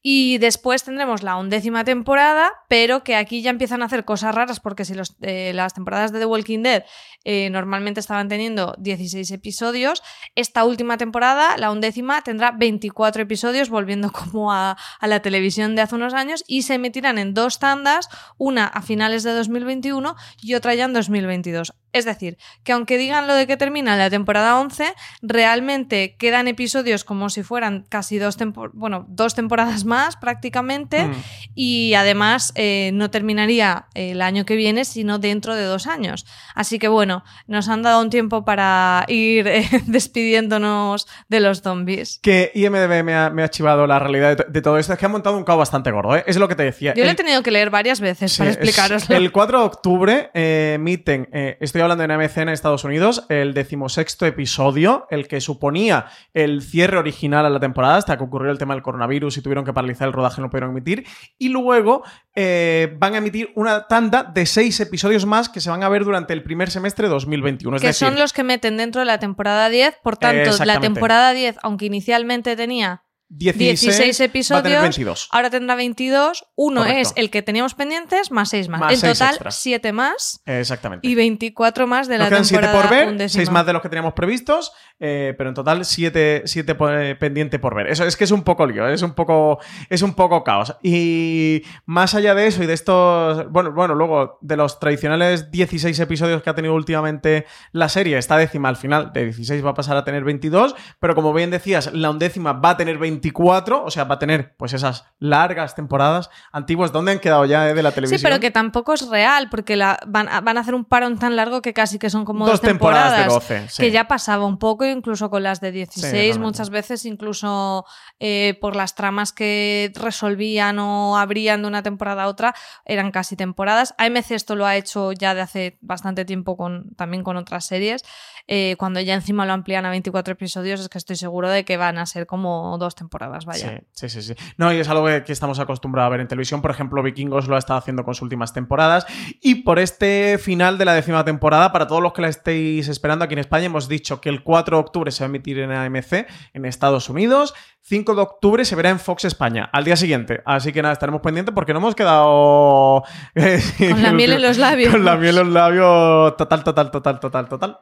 [0.01, 4.61] Y después tendremos la undécima temporada, pero que aquí ya empiezan a hacer cosas raras
[4.61, 6.85] porque si eh, las temporadas de The Walking Dead
[7.25, 10.01] eh, normalmente estaban teniendo 16 episodios,
[10.35, 15.81] esta última temporada, la undécima, tendrá 24 episodios, volviendo como a, a la televisión de
[15.81, 20.53] hace unos años, y se emitirán en dos tandas, una a finales de 2021 y
[20.53, 21.73] otra ya en 2022.
[21.93, 27.03] Es decir, que aunque digan lo de que termina la temporada 11, realmente quedan episodios
[27.03, 31.11] como si fueran casi dos, tempo- bueno, dos temporadas más prácticamente Mm.
[31.55, 36.25] y además eh, no terminaría el año que viene, sino dentro de dos años.
[36.55, 42.19] Así que bueno, nos han dado un tiempo para ir eh, despidiéndonos de los zombies.
[42.21, 44.93] Que IMDB me ha, me ha chivado la realidad de, to- de todo esto.
[44.93, 46.23] Es que ha montado un caos bastante gordo, ¿eh?
[46.27, 46.93] Es lo que te decía.
[46.95, 49.15] Yo lo he tenido que leer varias veces para es- explicaroslo.
[49.15, 53.53] El 4 de octubre eh, emiten, eh, estoy hablando en AMC en Estados Unidos, el
[53.53, 58.57] decimosexto episodio, el que suponía el cierre original a la temporada, hasta que ocurrió el
[58.57, 61.05] tema del coronavirus y tuvieron que paralizar el rodaje, no pudieron emitir.
[61.37, 62.03] Y luego
[62.35, 66.03] eh, van a emitir una tanda de seis episodios más que se van a ver
[66.03, 67.77] durante el primer semestre de 2021.
[67.77, 69.99] Es que decir, son los que meten dentro de la temporada 10.
[70.03, 75.29] Por tanto, la temporada 10, aunque inicialmente tenía 16, 16 va a tener episodios, 22.
[75.31, 76.45] ahora tendrá 22.
[76.55, 76.99] Uno Correcto.
[77.01, 78.79] es el que teníamos pendientes, más 6 más.
[78.81, 79.55] Más en total, extras.
[79.55, 81.07] 7 más Exactamente.
[81.07, 83.39] y 24 más de Nos la quedan siete temporada por ver, undécima.
[83.39, 87.15] seis más de los que teníamos previstos, eh, pero en total siete, siete po- eh,
[87.15, 87.87] pendiente por ver.
[87.87, 89.59] Eso es que es un poco lío, es un poco,
[89.89, 90.75] es un poco caos.
[90.81, 95.99] Y más allá de eso y de estos, bueno, bueno, luego de los tradicionales 16
[95.99, 99.73] episodios que ha tenido últimamente la serie, esta décima al final de 16 va a
[99.75, 103.91] pasar a tener 22, pero como bien decías, la undécima va a tener 24, o
[103.91, 106.91] sea, va a tener pues esas largas temporadas antiguas.
[106.91, 108.19] ¿Dónde han quedado ya eh, de la televisión?
[108.19, 111.19] Sí, pero que tampoco es real, porque la, van, a, van a hacer un parón
[111.19, 113.49] tan largo que casi que son como Dos dos, temporadas de temporadas.
[113.49, 113.83] 12, sí.
[113.83, 116.39] Que ya pasaba un poco, incluso con las de 16, realmente.
[116.39, 117.85] muchas veces incluso
[118.19, 122.55] eh, por las tramas que resolvían o abrían de una temporada a otra,
[122.85, 123.93] eran casi temporadas.
[123.97, 128.03] AMC esto lo ha hecho ya de hace bastante tiempo con, también con otras series.
[128.51, 131.77] Eh, cuando ya encima lo amplían a 24 episodios, es que estoy seguro de que
[131.77, 133.83] van a ser como dos temporadas, vaya.
[133.91, 134.53] Sí, sí, sí, sí.
[134.57, 136.59] No, y es algo que, que estamos acostumbrados a ver en televisión.
[136.59, 139.05] Por ejemplo, Vikingos lo ha estado haciendo con sus últimas temporadas.
[139.39, 143.23] Y por este final de la décima temporada, para todos los que la estéis esperando
[143.23, 145.71] aquí en España, hemos dicho que el 4 de octubre se va a emitir en
[145.71, 147.53] AMC en Estados Unidos.
[147.81, 150.41] 5 de octubre se verá en Fox España al día siguiente.
[150.43, 153.03] Así que nada, estaremos pendientes porque no hemos quedado.
[153.77, 154.91] Con la miel en los labios.
[154.91, 156.35] Con la miel en los labios.
[156.35, 157.79] Total, total, total, total, total.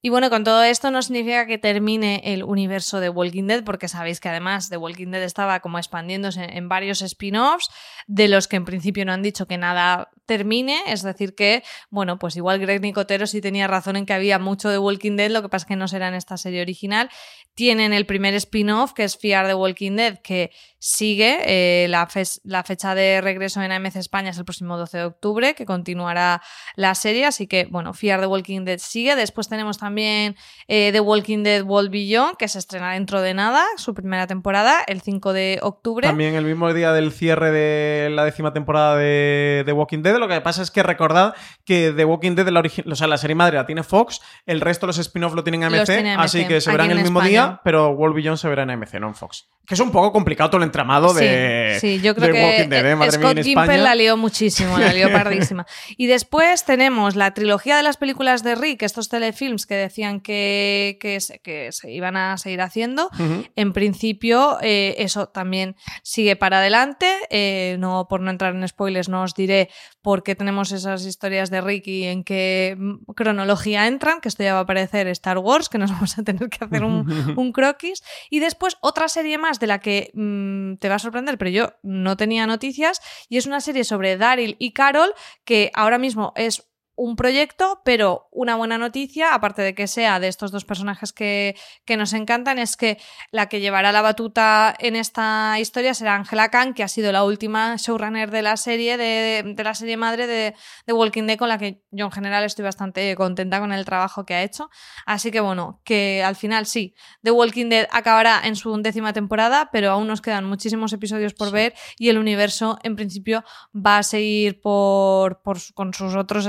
[0.00, 3.88] Y bueno, con todo esto no significa que termine el universo de Walking Dead, porque
[3.88, 7.68] sabéis que además The Walking Dead estaba como expandiéndose en varios spin-offs,
[8.06, 12.18] de los que en principio no han dicho que nada termine, es decir que, bueno,
[12.18, 15.42] pues igual Greg Nicotero sí tenía razón en que había mucho de Walking Dead, lo
[15.42, 17.10] que pasa es que no será en esta serie original.
[17.54, 22.22] Tienen el primer spin-off, que es Fear the Walking Dead, que sigue, eh, la, fe-
[22.44, 26.40] la fecha de regreso en AMC España es el próximo 12 de octubre, que continuará
[26.76, 29.16] la serie, así que, bueno, Fear the Walking Dead sigue.
[29.16, 33.64] Después tenemos también eh, The Walking Dead World Beyond, que se estrena dentro de nada,
[33.76, 36.06] su primera temporada, el 5 de octubre.
[36.06, 40.16] También el mismo día del cierre de la décima temporada de The Walking Dead.
[40.18, 41.34] Lo que pasa es que recordad
[41.64, 44.86] que The Walking Dead, la, o sea, la serie madre la tiene Fox, el resto
[44.86, 47.46] de los spin-offs lo tienen AMC, tiene AMC, así que se verán el mismo España.
[47.46, 49.48] día, pero World Beyond se verá en AMC, no en Fox.
[49.66, 52.42] Que es un poco complicado todo el entramado de, Sí, sí, yo creo de que
[52.42, 52.96] Walking Dead, ¿eh?
[52.96, 53.82] Madre Scott mía, en Gimple España.
[53.82, 55.66] la lió muchísimo, la lió pardísima.
[55.98, 60.98] Y después tenemos la trilogía de las películas de Rick, estos telefilms que decían que,
[61.00, 63.10] que, se, que se iban a seguir haciendo.
[63.56, 67.06] En principio, eh, eso también sigue para adelante.
[67.30, 69.70] Eh, no, por no entrar en spoilers, no os diré
[70.02, 74.42] por qué tenemos esas historias de Rick y en qué mm, cronología entran, que esto
[74.42, 77.06] ya va a aparecer Star Wars, que nos vamos a tener que hacer un,
[77.36, 78.02] un croquis.
[78.30, 81.72] Y después otra serie más de la que mm, te va a sorprender, pero yo
[81.82, 85.12] no tenía noticias, y es una serie sobre Daryl y Carol,
[85.44, 86.68] que ahora mismo es
[86.98, 91.56] un proyecto, pero una buena noticia, aparte de que sea de estos dos personajes que,
[91.84, 92.98] que nos encantan, es que
[93.30, 97.22] la que llevará la batuta en esta historia será Angela Khan, que ha sido la
[97.22, 101.48] última showrunner de la serie, de, de la serie madre de, de, Walking Dead, con
[101.48, 104.68] la que yo en general estoy bastante contenta con el trabajo que ha hecho.
[105.06, 109.70] Así que bueno, que al final sí, The Walking Dead acabará en su undécima temporada,
[109.70, 114.02] pero aún nos quedan muchísimos episodios por ver y el universo en principio va a
[114.02, 116.46] seguir por, por con sus otros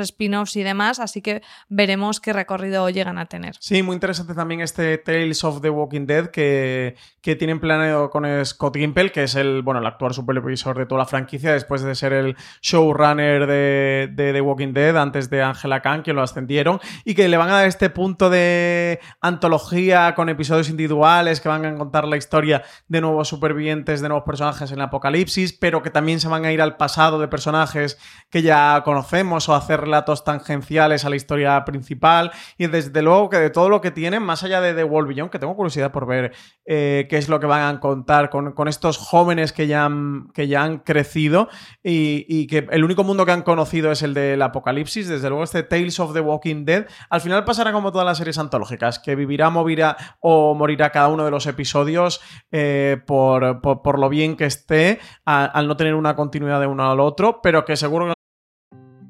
[0.55, 3.55] y demás, así que veremos qué recorrido llegan a tener.
[3.59, 8.25] Sí, muy interesante también este Tales of the Walking Dead que, que tienen planeado con
[8.45, 11.95] Scott Gimple, que es el, bueno, el actual supervisor de toda la franquicia, después de
[11.95, 16.79] ser el showrunner de, de The Walking Dead, antes de Angela Khan, que lo ascendieron,
[17.03, 21.65] y que le van a dar este punto de antología con episodios individuales que van
[21.65, 25.89] a contar la historia de nuevos supervivientes, de nuevos personajes en el apocalipsis, pero que
[25.89, 27.97] también se van a ir al pasado de personajes
[28.29, 33.37] que ya conocemos o hacer relatos tangenciales a la historia principal y desde luego que
[33.37, 36.05] de todo lo que tienen, más allá de The World Beyond, que tengo curiosidad por
[36.05, 36.33] ver
[36.65, 40.47] eh, qué es lo que van a contar con, estos jóvenes que ya han, que
[40.47, 41.49] ya han crecido
[41.83, 45.63] y, que el único mundo que han conocido es el del apocalipsis, desde luego este
[45.63, 49.49] Tales of the Walking Dead, al final pasará como todas las series antológicas, que vivirá,
[49.49, 52.21] morirá o morirá cada uno de los episodios
[52.51, 56.99] eh, por, por, lo bien que esté, al no tener una continuidad de uno al
[56.99, 58.13] otro, pero que seguro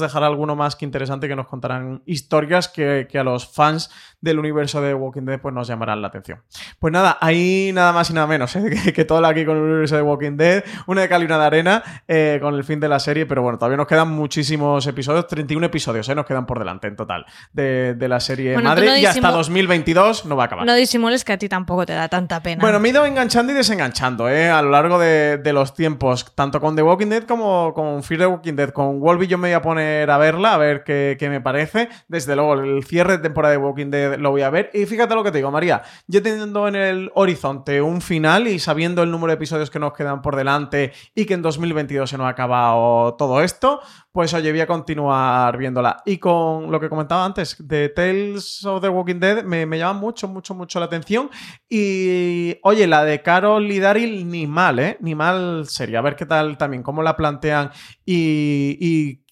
[0.00, 3.90] dejar alguno más que interesante que nos contarán historias que, que, a los fans
[4.20, 6.42] del universo de Walking Dead pues nos llamarán la atención.
[6.78, 8.70] Pues nada, ahí nada más y nada menos ¿eh?
[8.84, 11.38] que, que, todo aquí con el universo de Walking Dead, una de cal y una
[11.38, 14.86] de arena eh, con el fin de la serie, pero bueno, todavía nos quedan muchísimos
[14.86, 16.14] episodios, 31 episodios ¿eh?
[16.14, 20.26] nos quedan por delante en total de, de la serie madre no y hasta 2022
[20.26, 20.66] no va a acabar.
[20.66, 22.60] No disimules que a ti tampoco te da tanta pena.
[22.60, 24.50] Bueno, me he ido enganchando y desenganchando ¿eh?
[24.50, 28.20] a lo largo de, de, los tiempos, tanto con The Walking Dead como con Fear
[28.20, 28.70] the Walking Dead.
[28.70, 31.88] Con Wolby yo me voy a poner a verla, a ver qué, me parece.
[32.08, 34.70] Desde luego, el cierre de temporada de Walking Dead lo voy a ver.
[34.74, 35.82] Y fíjate lo que te digo, María.
[36.06, 39.92] Yo teniendo en el horizonte un final y sabiendo el número de episodios que nos
[39.92, 43.80] quedan por delante y que en 2022 se nos ha acabado todo esto,
[44.12, 46.02] pues oye, voy a continuar viéndola.
[46.06, 50.28] Y con lo que comentaba antes, de Tales of the Walking Dead, me, llama mucho,
[50.28, 51.30] mucho, mucho la atención.
[51.68, 54.96] Y oye, la de Carol y Daryl, ni mal, ¿eh?
[55.00, 55.98] Ni mal sería.
[55.98, 57.70] A ver qué tal también, cómo la plantean
[58.04, 59.23] y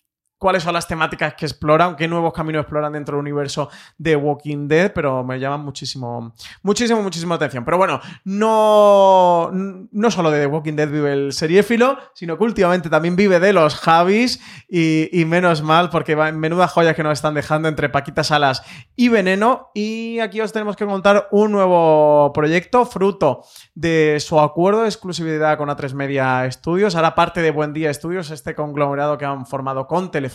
[0.43, 4.67] cuáles son las temáticas que exploran, qué nuevos caminos exploran dentro del universo de Walking
[4.67, 6.35] Dead, pero me llaman muchísimo,
[6.65, 7.65] muchísimo, muchísimo atención.
[7.65, 12.91] Pero bueno, no, no solo de The Walking Dead vive el seriéfilo, sino que últimamente
[12.91, 17.13] también vive de los Javis y, menos mal, porque va en menuda joyas que nos
[17.13, 18.65] están dejando entre Paquitas Alas
[18.97, 19.71] y Veneno.
[19.75, 23.45] Y aquí os tenemos que contar un nuevo proyecto, fruto
[23.77, 28.33] de su acuerdo de exclusividad con A3 Media Studios, ahora parte de Buen Día Studios,
[28.33, 30.32] este conglomerado que han formado con Telefónica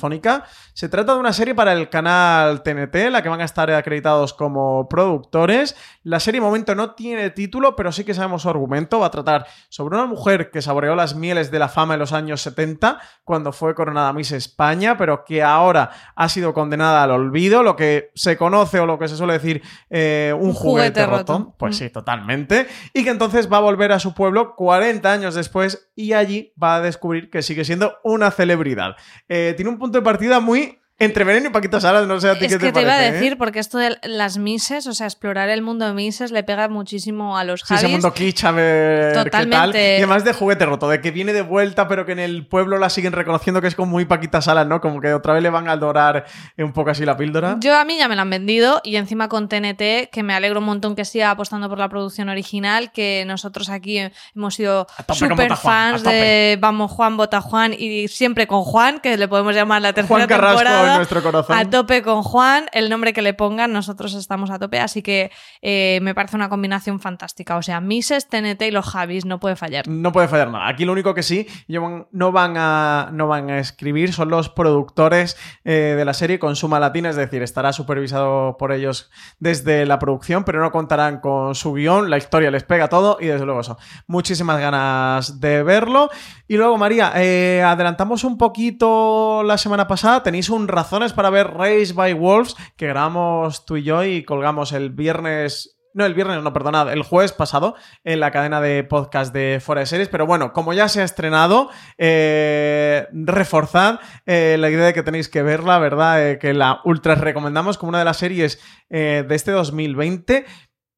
[0.73, 4.33] se trata de una serie para el canal TNT, la que van a estar acreditados
[4.33, 5.75] como productores.
[6.03, 8.99] La serie, de momento, no tiene título, pero sí que sabemos su argumento.
[8.99, 12.13] Va a tratar sobre una mujer que saboreó las mieles de la fama en los
[12.13, 17.63] años 70, cuando fue coronada Miss España, pero que ahora ha sido condenada al olvido,
[17.63, 21.55] lo que se conoce o lo que se suele decir eh, un, juguete, roto.
[21.57, 21.79] Pues mm.
[21.79, 22.67] sí, totalmente.
[22.93, 26.75] Y que entonces va a volver a su pueblo 40 años después y allí va
[26.75, 28.95] a descubrir que sigue siendo una celebridad.
[29.27, 32.39] Eh, tiene un punto de partida muy entre Veneno y Paquito Salas, no sé a
[32.39, 33.11] ti es qué te que te iba a ¿eh?
[33.11, 36.67] decir, porque esto de las Mises, o sea, explorar el mundo de Mises le pega
[36.69, 37.81] muchísimo a los Javis.
[37.81, 39.57] Sí, ese mundo kitsch, a ver Totalmente.
[39.57, 39.75] qué tal.
[39.75, 42.79] Y además de juguete roto, de que viene de vuelta, pero que en el pueblo
[42.79, 44.81] la siguen reconociendo que es como muy Paquita Salas, ¿no?
[44.81, 46.25] Como que otra vez le van a adorar
[46.57, 47.57] un poco así la píldora.
[47.59, 50.61] Yo a mí ya me la han vendido y encima con TNT, que me alegro
[50.61, 54.01] un montón que siga apostando por la producción original, que nosotros aquí
[54.35, 59.27] hemos sido súper fans de Vamos Juan, Bota Juan y siempre con Juan, que le
[59.27, 60.86] podemos llamar la tercera Juan Carrasco temporada.
[60.95, 65.01] Nuestro corazón tope con Juan, el nombre que le pongan, nosotros estamos a tope, así
[65.01, 65.31] que
[65.61, 67.57] eh, me parece una combinación fantástica.
[67.57, 69.87] O sea, Mises, TNT y los Javis, no puede fallar.
[69.87, 70.67] No puede fallar nada.
[70.67, 75.37] Aquí lo único que sí, no van a, no van a escribir, son los productores
[75.63, 79.99] eh, de la serie con suma latina, es decir, estará supervisado por ellos desde la
[79.99, 83.61] producción, pero no contarán con su guion, la historia les pega todo y desde luego
[83.61, 83.77] eso.
[84.07, 86.09] Muchísimas ganas de verlo.
[86.47, 91.55] Y luego, María, eh, adelantamos un poquito la semana pasada, tenéis un razones para ver
[91.55, 96.43] Race by Wolves, que grabamos tú y yo y colgamos el viernes no, el viernes,
[96.43, 97.73] no, perdonad, el jueves pasado
[98.03, 100.09] en la cadena de podcast de Fuera de Series.
[100.09, 105.27] Pero bueno, como ya se ha estrenado, eh, reforzad eh, la idea de que tenéis
[105.27, 106.23] que verla, ¿verdad?
[106.23, 110.45] Eh, que la ultra recomendamos como una de las series de este 2020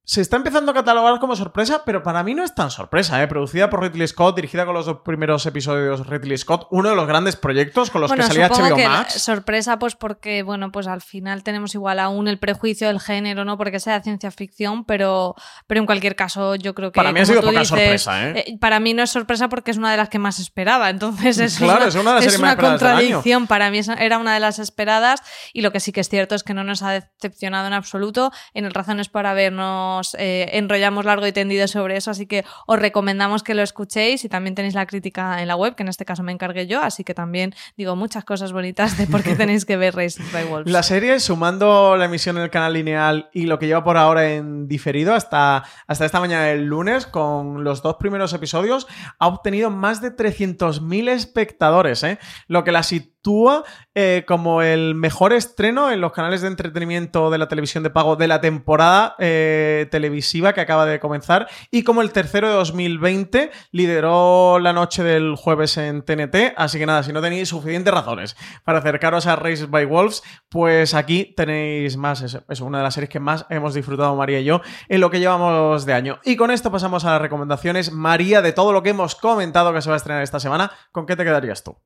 [0.10, 3.28] se está empezando a catalogar como sorpresa, pero para mí no es tan sorpresa, ¿eh?
[3.28, 7.06] Producida por Ridley Scott, dirigida con los dos primeros episodios Ridley Scott, uno de los
[7.06, 9.22] grandes proyectos con los que salía HBO que Max.
[9.22, 13.56] Sorpresa, pues porque, bueno, pues al final tenemos igual aún el prejuicio del género, ¿no?
[13.56, 15.36] Porque sea ciencia ficción, pero,
[15.68, 16.96] pero en cualquier caso yo creo que.
[16.96, 18.46] Para mí ha sido poca sorpresa, ¿eh?
[18.48, 18.58] ¿eh?
[18.60, 20.90] Para mí no es sorpresa porque es una de las que más esperaba.
[20.90, 23.46] Entonces es una, es una, de las es una contradicción.
[23.46, 25.22] Para mí era una de las esperadas
[25.54, 28.32] y lo que sí que es cierto es que no nos ha decepcionado en absoluto.
[28.56, 29.36] En el Razones para
[30.18, 34.30] eh, enrollamos largo y tendido sobre eso, así que os recomendamos que lo escuchéis y
[34.30, 37.04] también tenéis la crítica en la web, que en este caso me encargué yo, así
[37.04, 40.72] que también digo muchas cosas bonitas de por qué tenéis que ver Race by Wolves.
[40.72, 44.32] La serie, sumando la emisión en el canal lineal y lo que lleva por ahora
[44.32, 48.88] en diferido hasta, hasta esta mañana del lunes, con los dos primeros episodios,
[49.20, 52.20] ha obtenido más de 300.000 espectadores, ¿eh?
[52.48, 53.64] lo que la sitúa
[53.96, 58.16] eh, como el mejor estreno en los canales de entretenimiento de la televisión de pago
[58.16, 63.52] de la temporada eh, televisiva que acaba de comenzar y como el tercero de 2020
[63.72, 66.54] lideró la noche del jueves en TNT.
[66.56, 70.94] Así que nada, si no tenéis suficientes razones para acercaros a Race by Wolves, pues
[70.94, 72.22] aquí tenéis más.
[72.22, 75.20] Es, una de las series que más hemos disfrutado María y yo en lo que
[75.20, 76.20] llevamos de año.
[76.24, 77.92] Y con esto pasamos a las recomendaciones.
[77.92, 81.06] María, de todo lo que hemos comentado que se va a estrenar esta semana, ¿con
[81.06, 81.78] qué te quedarías tú?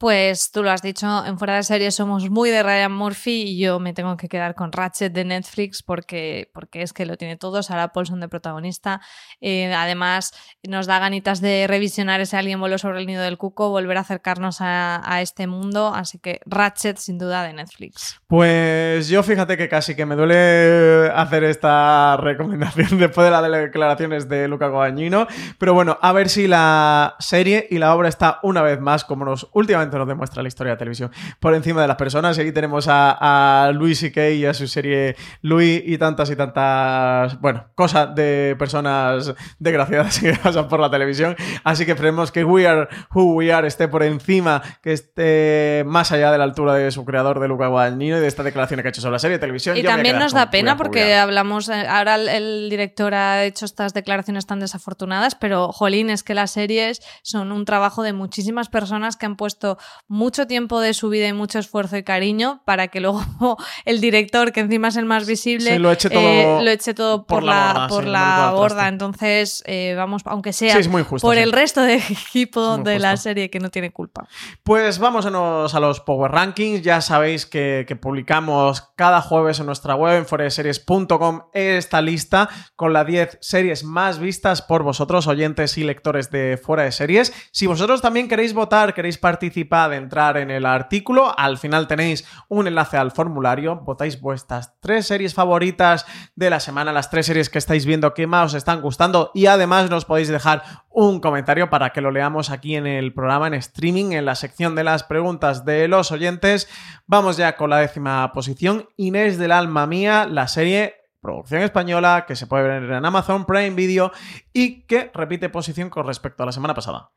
[0.00, 3.58] Pues tú lo has dicho, en fuera de serie somos muy de Ryan Murphy y
[3.58, 7.36] yo me tengo que quedar con Ratchet de Netflix porque, porque es que lo tiene
[7.36, 9.02] todo, Sarah Paulson de protagonista.
[9.42, 10.32] Eh, además,
[10.66, 14.00] nos da ganitas de revisionar ese Alguien voló sobre el nido del cuco, volver a
[14.00, 18.22] acercarnos a, a, este mundo, así que Ratchet sin duda de Netflix.
[18.26, 24.30] Pues yo fíjate que casi que me duele hacer esta recomendación después de las declaraciones
[24.30, 25.26] de Luca Guadagnino,
[25.58, 29.26] pero bueno, a ver si la serie y la obra está una vez más como
[29.26, 32.36] nos últimamente nos demuestra la historia de la televisión por encima de las personas.
[32.38, 34.30] Y aquí tenemos a, a Louis C.K.
[34.30, 40.32] y a su serie Louis y tantas y tantas, bueno, cosas de personas desgraciadas que
[40.34, 41.36] pasan por la televisión.
[41.64, 46.12] Así que esperemos que We Are Who We Are esté por encima, que esté más
[46.12, 48.88] allá de la altura de su creador, de Luca Guadagnino, y de esta declaración que
[48.88, 49.76] ha hecho sobre la serie de televisión.
[49.76, 54.46] Y también nos da pena porque hablamos, eh, ahora el, director ha hecho estas declaraciones
[54.46, 59.26] tan desafortunadas, pero jolín, es que las series son un trabajo de muchísimas personas que
[59.26, 63.24] han puesto mucho tiempo de su vida y mucho esfuerzo y cariño para que luego
[63.84, 68.04] el director, que encima es el más visible, lo, eche todo, eh, por, la, por
[68.04, 68.88] la borda.
[68.88, 70.78] Entonces, eh, vamos, aunque sea
[71.20, 74.26] por el resto del equipo de la serie que no tiene culpa.
[74.62, 76.82] Pues vámonos a los Power Rankings.
[76.82, 83.06] Ya sabéis que, publicamos cada jueves en nuestra web, en foreseries.com, esta lista con las
[83.06, 87.32] 10 series más vistas por vosotros, oyentes y lectores de Fuera de Series.
[87.52, 91.32] Si vosotros también queréis votar, queréis participar, de entrar en el artículo.
[91.38, 93.76] Al final tenéis un enlace al formulario.
[93.76, 98.26] Votáis vuestras tres series favoritas de la semana, las tres series que estáis viendo que
[98.26, 102.50] más os están gustando y además nos podéis dejar un comentario para que lo leamos
[102.50, 106.68] aquí en el programa en streaming, en la sección de las preguntas de los oyentes.
[107.06, 108.88] Vamos ya con la décima posición.
[108.96, 113.70] Inés del alma mía, la serie producción española que se puede ver en Amazon Prime
[113.70, 114.10] Video
[114.52, 117.10] y que repite posición con respecto a la semana pasada.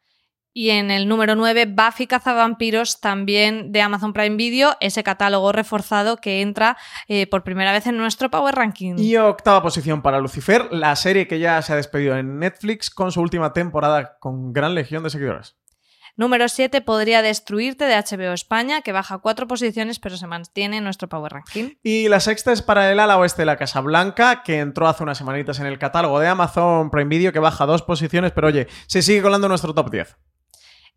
[0.55, 6.17] Y en el número 9, Buffy Cazavampiros, también de Amazon Prime Video, ese catálogo reforzado
[6.17, 6.77] que entra
[7.07, 8.95] eh, por primera vez en nuestro Power Ranking.
[8.99, 13.11] Y octava posición para Lucifer, la serie que ya se ha despedido en Netflix con
[13.11, 15.55] su última temporada con gran legión de seguidores.
[16.15, 20.83] Número 7, Podría Destruirte de HBO España, que baja cuatro posiciones pero se mantiene en
[20.83, 21.71] nuestro Power Ranking.
[21.81, 25.01] Y la sexta es para el ala oeste de la Casa Blanca, que entró hace
[25.01, 28.67] unas semanitas en el catálogo de Amazon Prime Video, que baja dos posiciones, pero oye,
[28.85, 30.15] se sigue colando nuestro top 10.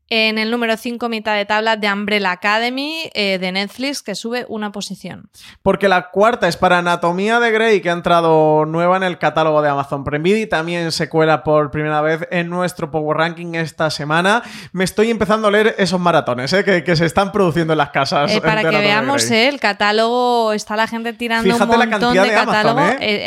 [0.09, 4.47] En el número 5, mitad de tabla de Umbrella Academy eh, de Netflix, que sube
[4.49, 5.31] una posición.
[5.63, 9.63] Porque la cuarta es para Anatomía de Grey, que ha entrado nueva en el catálogo
[9.63, 13.57] de Amazon Prime Video y también se cuela por primera vez en nuestro Power Ranking
[13.57, 14.45] esta semana.
[14.71, 18.31] Me estoy empezando a leer esos maratones eh, que, se están produciendo en las casas.
[18.31, 22.33] Eh, para que veamos, el catálogo, está la gente tirando un montón la cantidad de,
[22.33, 22.81] catálogo.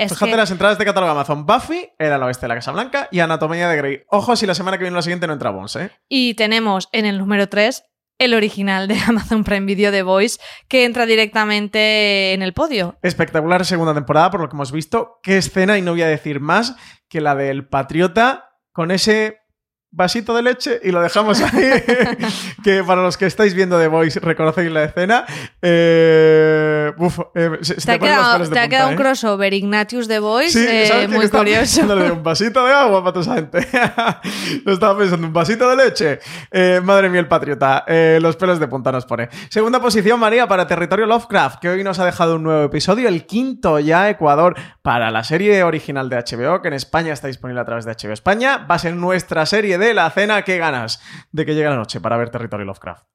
[0.08, 1.46] Fíjate las entradas de catálogo de Amazon.
[1.46, 4.04] Buffy, era la oeste de la Casa Blanca y Anatomía de Grey.
[4.08, 5.92] Ojo si la semana que viene la siguiente no entra Bones, ¿eh?
[6.08, 7.84] Y tenemos en el número 3
[8.20, 12.98] el original de Amazon Prime Video de Voice, que entra directamente en el podio.
[13.02, 15.20] Espectacular segunda temporada, por lo que hemos visto.
[15.24, 16.76] Qué escena, y no voy a decir más
[17.08, 19.40] que la del Patriota con ese
[19.92, 21.70] vasito de leche y lo dejamos ahí.
[22.64, 25.26] que para los que estáis viendo The Voice reconocéis la escena.
[25.62, 28.92] Eh, Eh, uf, eh, se- se Te quedado, te ha quedado ¿eh?
[28.94, 31.82] un crossover Ignatius The Voice Sí, eh, muy curioso.
[32.14, 33.68] un vasito de agua para esa gente.
[34.66, 36.20] Lo estaba pensando, un vasito de leche.
[36.52, 37.84] Eh, madre mía, el patriota.
[37.88, 39.30] Eh, los pelos de punta nos pone.
[39.50, 43.26] Segunda posición, María, para Territorio Lovecraft, que hoy nos ha dejado un nuevo episodio, el
[43.26, 47.66] quinto ya, Ecuador, para la serie original de HBO, que en España está disponible a
[47.66, 48.66] través de HBO España.
[48.70, 50.44] Va a ser nuestra serie de la cena.
[50.44, 51.02] ¿Qué ganas
[51.32, 53.06] de que llegue la noche para ver Territorio Lovecraft?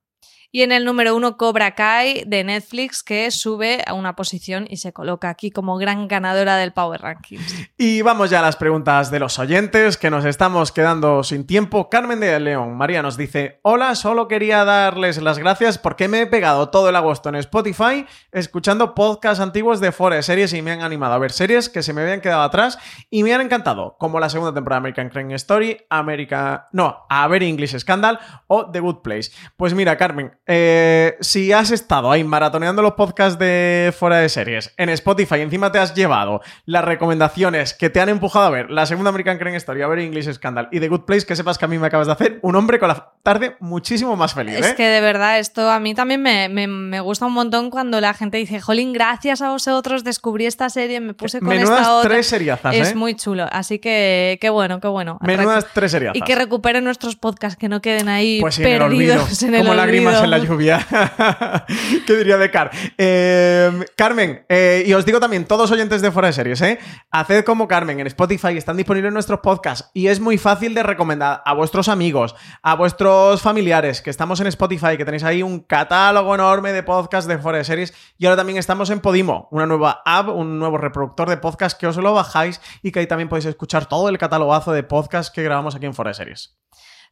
[0.55, 4.77] Y en el número uno, Cobra Kai de Netflix, que sube a una posición y
[4.77, 7.71] se coloca aquí como gran ganadora del Power Rankings.
[7.77, 11.91] Y vamos ya a las preguntas de los oyentes, que nos estamos quedando sin tiempo.
[11.91, 16.27] Carmen de León, María nos dice, hola, solo quería darles las gracias porque me he
[16.29, 20.71] pegado todo el agosto en Spotify escuchando podcasts antiguos de fuera de series y me
[20.71, 22.79] han animado a ver series que se me habían quedado atrás
[23.11, 26.69] y me han encantado, como la segunda temporada de American Crime Story, America...
[26.71, 29.33] no, A Very English Scandal o The Good Place.
[29.57, 34.75] Pues mira, Carmen, eh, si has estado ahí maratoneando los podcasts de fuera de series
[34.77, 38.71] en Spotify y encima te has llevado las recomendaciones que te han empujado a ver
[38.71, 41.57] la segunda American Crime Story, A Very English Scandal y The Good Place, que sepas
[41.57, 44.57] que a mí me acabas de hacer un hombre con la tarde muchísimo más feliz.
[44.59, 44.75] Es ¿eh?
[44.77, 48.13] que de verdad, esto a mí también me, me- me gusta un montón cuando la
[48.13, 52.11] gente dice, Jolín, gracias a vosotros descubrí esta serie, me puse con Menudas esta otra.
[52.11, 52.95] tres seriazas, Es ¿eh?
[52.95, 55.19] muy chulo, así que qué bueno, qué bueno.
[55.23, 56.17] Menudas tres seriazas.
[56.17, 59.43] Y que recuperen nuestros podcasts, que no queden ahí Pues sí, en el olvido, perdidos
[59.43, 60.25] en el como lágrimas olvido.
[60.25, 60.87] en la lluvia.
[62.07, 62.71] ¿Qué diría de Car?
[62.99, 66.79] Eh, Carmen, eh, y os digo también, todos oyentes de Fuera de Series, ¿eh?
[67.11, 71.43] Haced como Carmen en Spotify, están disponibles nuestros podcasts y es muy fácil de recomendar
[71.45, 76.35] a vuestros amigos, a vuestros familiares, que estamos en Spotify, que tenéis ahí un catálogo
[76.35, 80.03] enorme de podcasts de Fuera de Series y ahora también estamos en Podimo, una nueva
[80.05, 83.47] app, un nuevo reproductor de podcast que os lo bajáis y que ahí también podéis
[83.47, 86.57] escuchar todo el catalogazo de podcasts que grabamos aquí en Fuera de Series.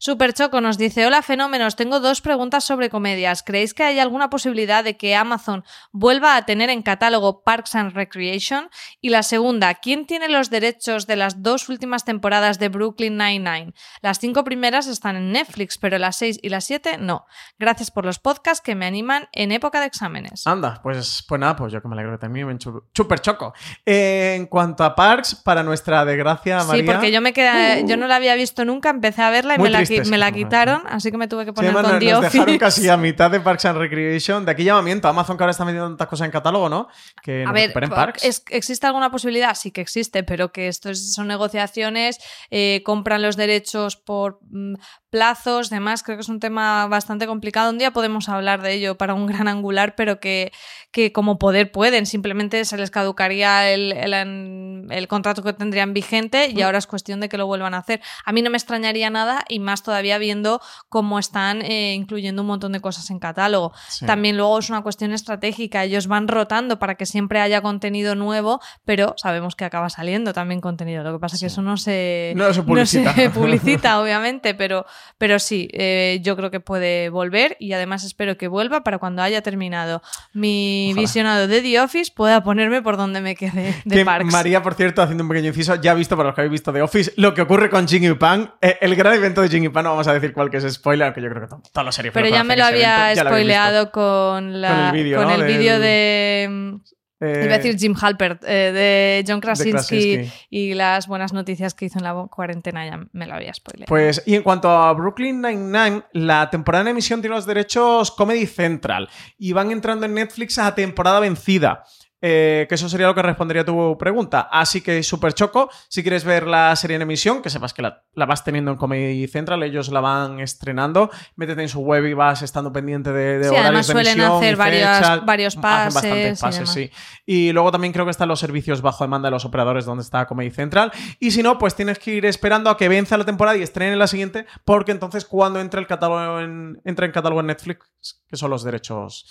[0.04, 3.44] Super Choco nos dice, hola fenómenos, tengo dos preguntas sobre comedias.
[3.44, 7.92] ¿Creéis que hay alguna posibilidad de que Amazon vuelva a tener en catálogo Parks and
[7.94, 8.68] Recreation?
[9.00, 13.74] Y la segunda, ¿quién tiene los derechos de las dos últimas temporadas de Brooklyn Nine-Nine?
[14.00, 17.24] Las cinco primeras están en Netflix, pero las seis y las siete no.
[17.56, 20.44] Gracias por los podcasts que me animan en época de exámenes.
[20.48, 23.54] Anda, pues, pues nada, pues yo que me alegro también me chu- super choco.
[23.86, 26.92] Eh, en cuanto a Parks, para nuestra desgracia, Sí, María.
[26.92, 29.68] porque yo me quedé, yo no la había visto nunca, empecé a verla y Muy
[29.68, 31.82] me la, triste, me la sí, quitaron, así que me tuve que Sí, poner además
[31.84, 34.44] con nos, The nos dejaron casi a mitad de Parks and Recreation.
[34.44, 35.08] De aquí llamamiento.
[35.08, 36.88] Amazon que ahora está metiendo tantas cosas en catálogo, ¿no?
[37.22, 38.24] Que A ver, Parks.
[38.24, 39.54] ¿es- ¿existe alguna posibilidad?
[39.54, 42.18] Sí que existe, pero que esto es- son negociaciones,
[42.50, 44.74] eh, compran los derechos por mm,
[45.10, 46.02] plazos, demás.
[46.02, 47.70] Creo que es un tema bastante complicado.
[47.70, 50.52] Un día podemos hablar de ello para un gran angular, pero que,
[50.90, 52.06] que como poder pueden.
[52.06, 56.58] Simplemente se les caducaría el, el- el contrato que tendrían vigente Mm.
[56.58, 58.00] y ahora es cuestión de que lo vuelvan a hacer.
[58.24, 62.48] A mí no me extrañaría nada y más todavía viendo cómo están eh, incluyendo un
[62.48, 63.72] montón de cosas en catálogo.
[63.88, 64.04] Sí.
[64.04, 65.84] También luego es una cuestión estratégica.
[65.84, 70.60] Ellos van rotando para que siempre haya contenido nuevo, pero sabemos que acaba saliendo también
[70.60, 71.02] contenido.
[71.04, 73.14] Lo que pasa es que eso no se, No se publicita.
[73.14, 74.84] se publicita, obviamente, pero,
[75.16, 79.22] pero sí, eh, yo creo que puede volver y además espero que vuelva para cuando
[79.22, 80.02] haya terminado
[80.34, 81.00] mi Ojalá.
[81.00, 84.32] visionado de The Office pueda ponerme por donde me quede de Que Parks.
[84.32, 86.72] María, por cierto, haciendo un pequeño inciso, ya ha visto para los que habéis visto
[86.72, 88.54] The Office lo que ocurre con Jing y Pan.
[88.60, 91.06] Eh, el gran evento de Jing Pan, no vamos a decir cuál que es spoiler,
[91.06, 94.60] aunque yo creo que to- toda la serie pero ya me lo había spoileado con,
[94.60, 96.78] la, Con el vídeo, de...
[97.24, 99.70] Eh, Iba a decir Jim Halpert, eh, de John Krasinski,
[100.16, 100.46] Krasinski.
[100.50, 103.86] y las buenas noticias que hizo en la cuarentena, ya me lo había spoileado.
[103.86, 108.46] Pues, y en cuanto a Brooklyn Nine-Nine, la temporada en emisión tiene los derechos Comedy
[108.46, 109.08] Central
[109.38, 111.84] y van entrando en Netflix a temporada vencida.
[112.24, 114.48] Eh, que eso sería lo que respondería a tu pregunta.
[114.50, 115.68] Así que súper choco.
[115.88, 118.76] Si quieres ver la serie en emisión, que sepas que la, la vas teniendo en
[118.76, 121.10] Comedy Central, ellos la van estrenando.
[121.34, 124.12] Métete en su web y vas estando pendiente de, de Sí, horarios además de suelen
[124.12, 125.26] emisión hacer y varias- fechas.
[125.26, 126.74] varios Hacen pases bastantes y pases, demás.
[126.74, 126.90] sí.
[127.26, 130.26] Y luego también creo que están los servicios bajo demanda de los operadores donde está
[130.26, 130.92] Comedy Central.
[131.18, 133.98] Y si no, pues tienes que ir esperando a que venza la temporada y estrenen
[133.98, 138.36] la siguiente, porque entonces cuando entra el catálogo en, entra en catálogo en Netflix, que
[138.36, 139.26] son los derechos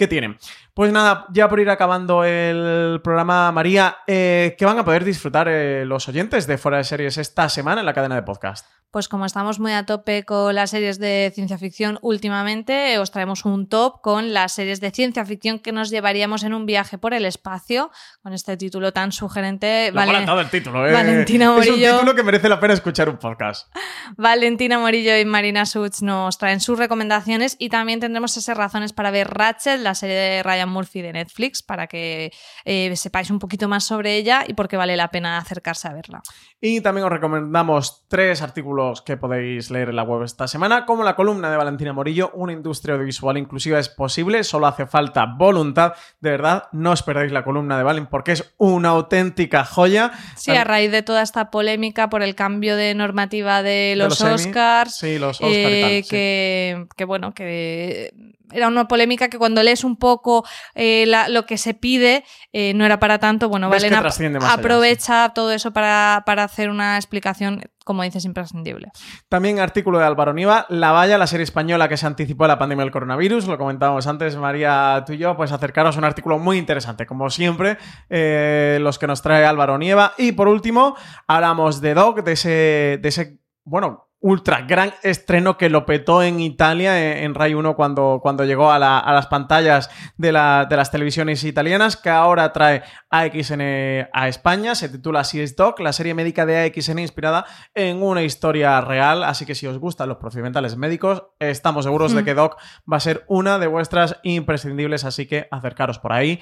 [0.00, 0.38] que tienen.
[0.74, 5.46] Pues nada, ya por ir acabando el programa, María, eh, ¿qué van a poder disfrutar
[5.48, 8.66] eh, los oyentes de Fuera de Series esta semana en la cadena de podcast?
[8.90, 13.44] Pues como estamos muy a tope con las series de ciencia ficción últimamente, os traemos
[13.44, 17.14] un top con las series de ciencia ficción que nos llevaríamos en un viaje por
[17.14, 19.92] el espacio, con este título tan sugerente.
[19.92, 20.00] Lo
[20.40, 20.92] el título, ¿eh?
[20.92, 21.92] Valentina Es un Morillo.
[21.92, 23.72] título que merece la pena escuchar un podcast.
[24.16, 29.12] Valentina Morillo y Marina Such nos traen sus recomendaciones y también tendremos esas razones para
[29.12, 32.32] ver Ratchet, la serie de Ryan Murphy de Netflix, para que
[32.64, 35.92] eh, sepáis un poquito más sobre ella y por qué vale la pena acercarse a
[35.92, 36.22] verla.
[36.62, 41.04] Y también os recomendamos tres artículos que podéis leer en la web esta semana, como
[41.04, 45.94] la columna de Valentina Morillo, una industria audiovisual inclusiva es posible, solo hace falta voluntad.
[46.20, 50.12] De verdad, no os perdáis la columna de Valen porque es una auténtica joya.
[50.36, 54.30] Sí, a raíz de toda esta polémica por el cambio de normativa de los, de
[54.30, 56.88] los Oscars, sí, los Oscar y tal, eh, sí.
[56.94, 58.12] que, bueno, que
[58.52, 60.44] era una polémica que cuando lees un poco
[60.74, 63.48] eh, la, lo que se pide eh, no era para tanto.
[63.48, 67.62] Bueno, Ves Valen que trasciende más allá, aprovecha todo eso para, para hacer una explicación,
[67.84, 68.90] como dices, imprescindible.
[69.28, 72.58] También artículo de Álvaro Niva, La Valla, la serie española que se anticipó a la
[72.58, 73.46] pandemia del coronavirus.
[73.46, 77.30] Lo comentábamos antes, María, tú y yo, pues acercaros a un artículo muy interesante, como
[77.30, 77.78] siempre,
[78.08, 80.14] eh, los que nos trae Álvaro Nieva.
[80.18, 80.96] Y por último,
[81.26, 86.40] hablamos de Doc, de ese, de ese bueno, ultra gran estreno que lo petó en
[86.40, 90.66] Italia, en, en Rai 1, cuando, cuando llegó a, la- a las pantallas de, la-
[90.68, 94.74] de las televisiones italianas, que ahora trae AXN a España.
[94.74, 99.24] Se titula es Doc, la serie médica de AXN inspirada en una historia real.
[99.24, 102.24] Así que si os gustan los procedimentales médicos, estamos seguros de Mm.
[102.26, 102.56] que Doc
[102.92, 106.40] va a ser una de vuestras imprescindibles, así que acercaros por ahí.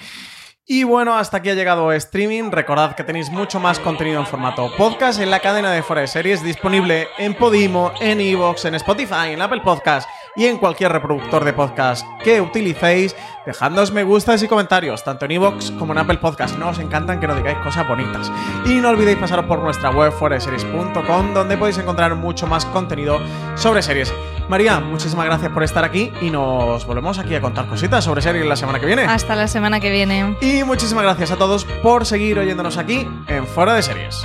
[0.70, 2.50] Y bueno, hasta aquí ha llegado streaming.
[2.50, 6.44] Recordad que tenéis mucho más contenido en formato podcast en la cadena de de Series,
[6.44, 10.06] disponible en Podimo, en Evox, en Spotify, en Apple Podcast
[10.38, 13.14] y en cualquier reproductor de podcast que utilicéis.
[13.44, 16.56] Dejadnos me gustas y comentarios, tanto en Evox como en Apple Podcast.
[16.56, 18.30] Nos encantan que nos digáis cosas bonitas.
[18.64, 23.18] Y no olvidéis pasaros por nuestra web fueradeseries.com, donde podéis encontrar mucho más contenido
[23.56, 24.14] sobre series.
[24.48, 28.46] María, muchísimas gracias por estar aquí y nos volvemos aquí a contar cositas sobre series
[28.46, 29.02] la semana que viene.
[29.02, 30.36] Hasta la semana que viene.
[30.40, 34.24] Y muchísimas gracias a todos por seguir oyéndonos aquí en Fuera de Series.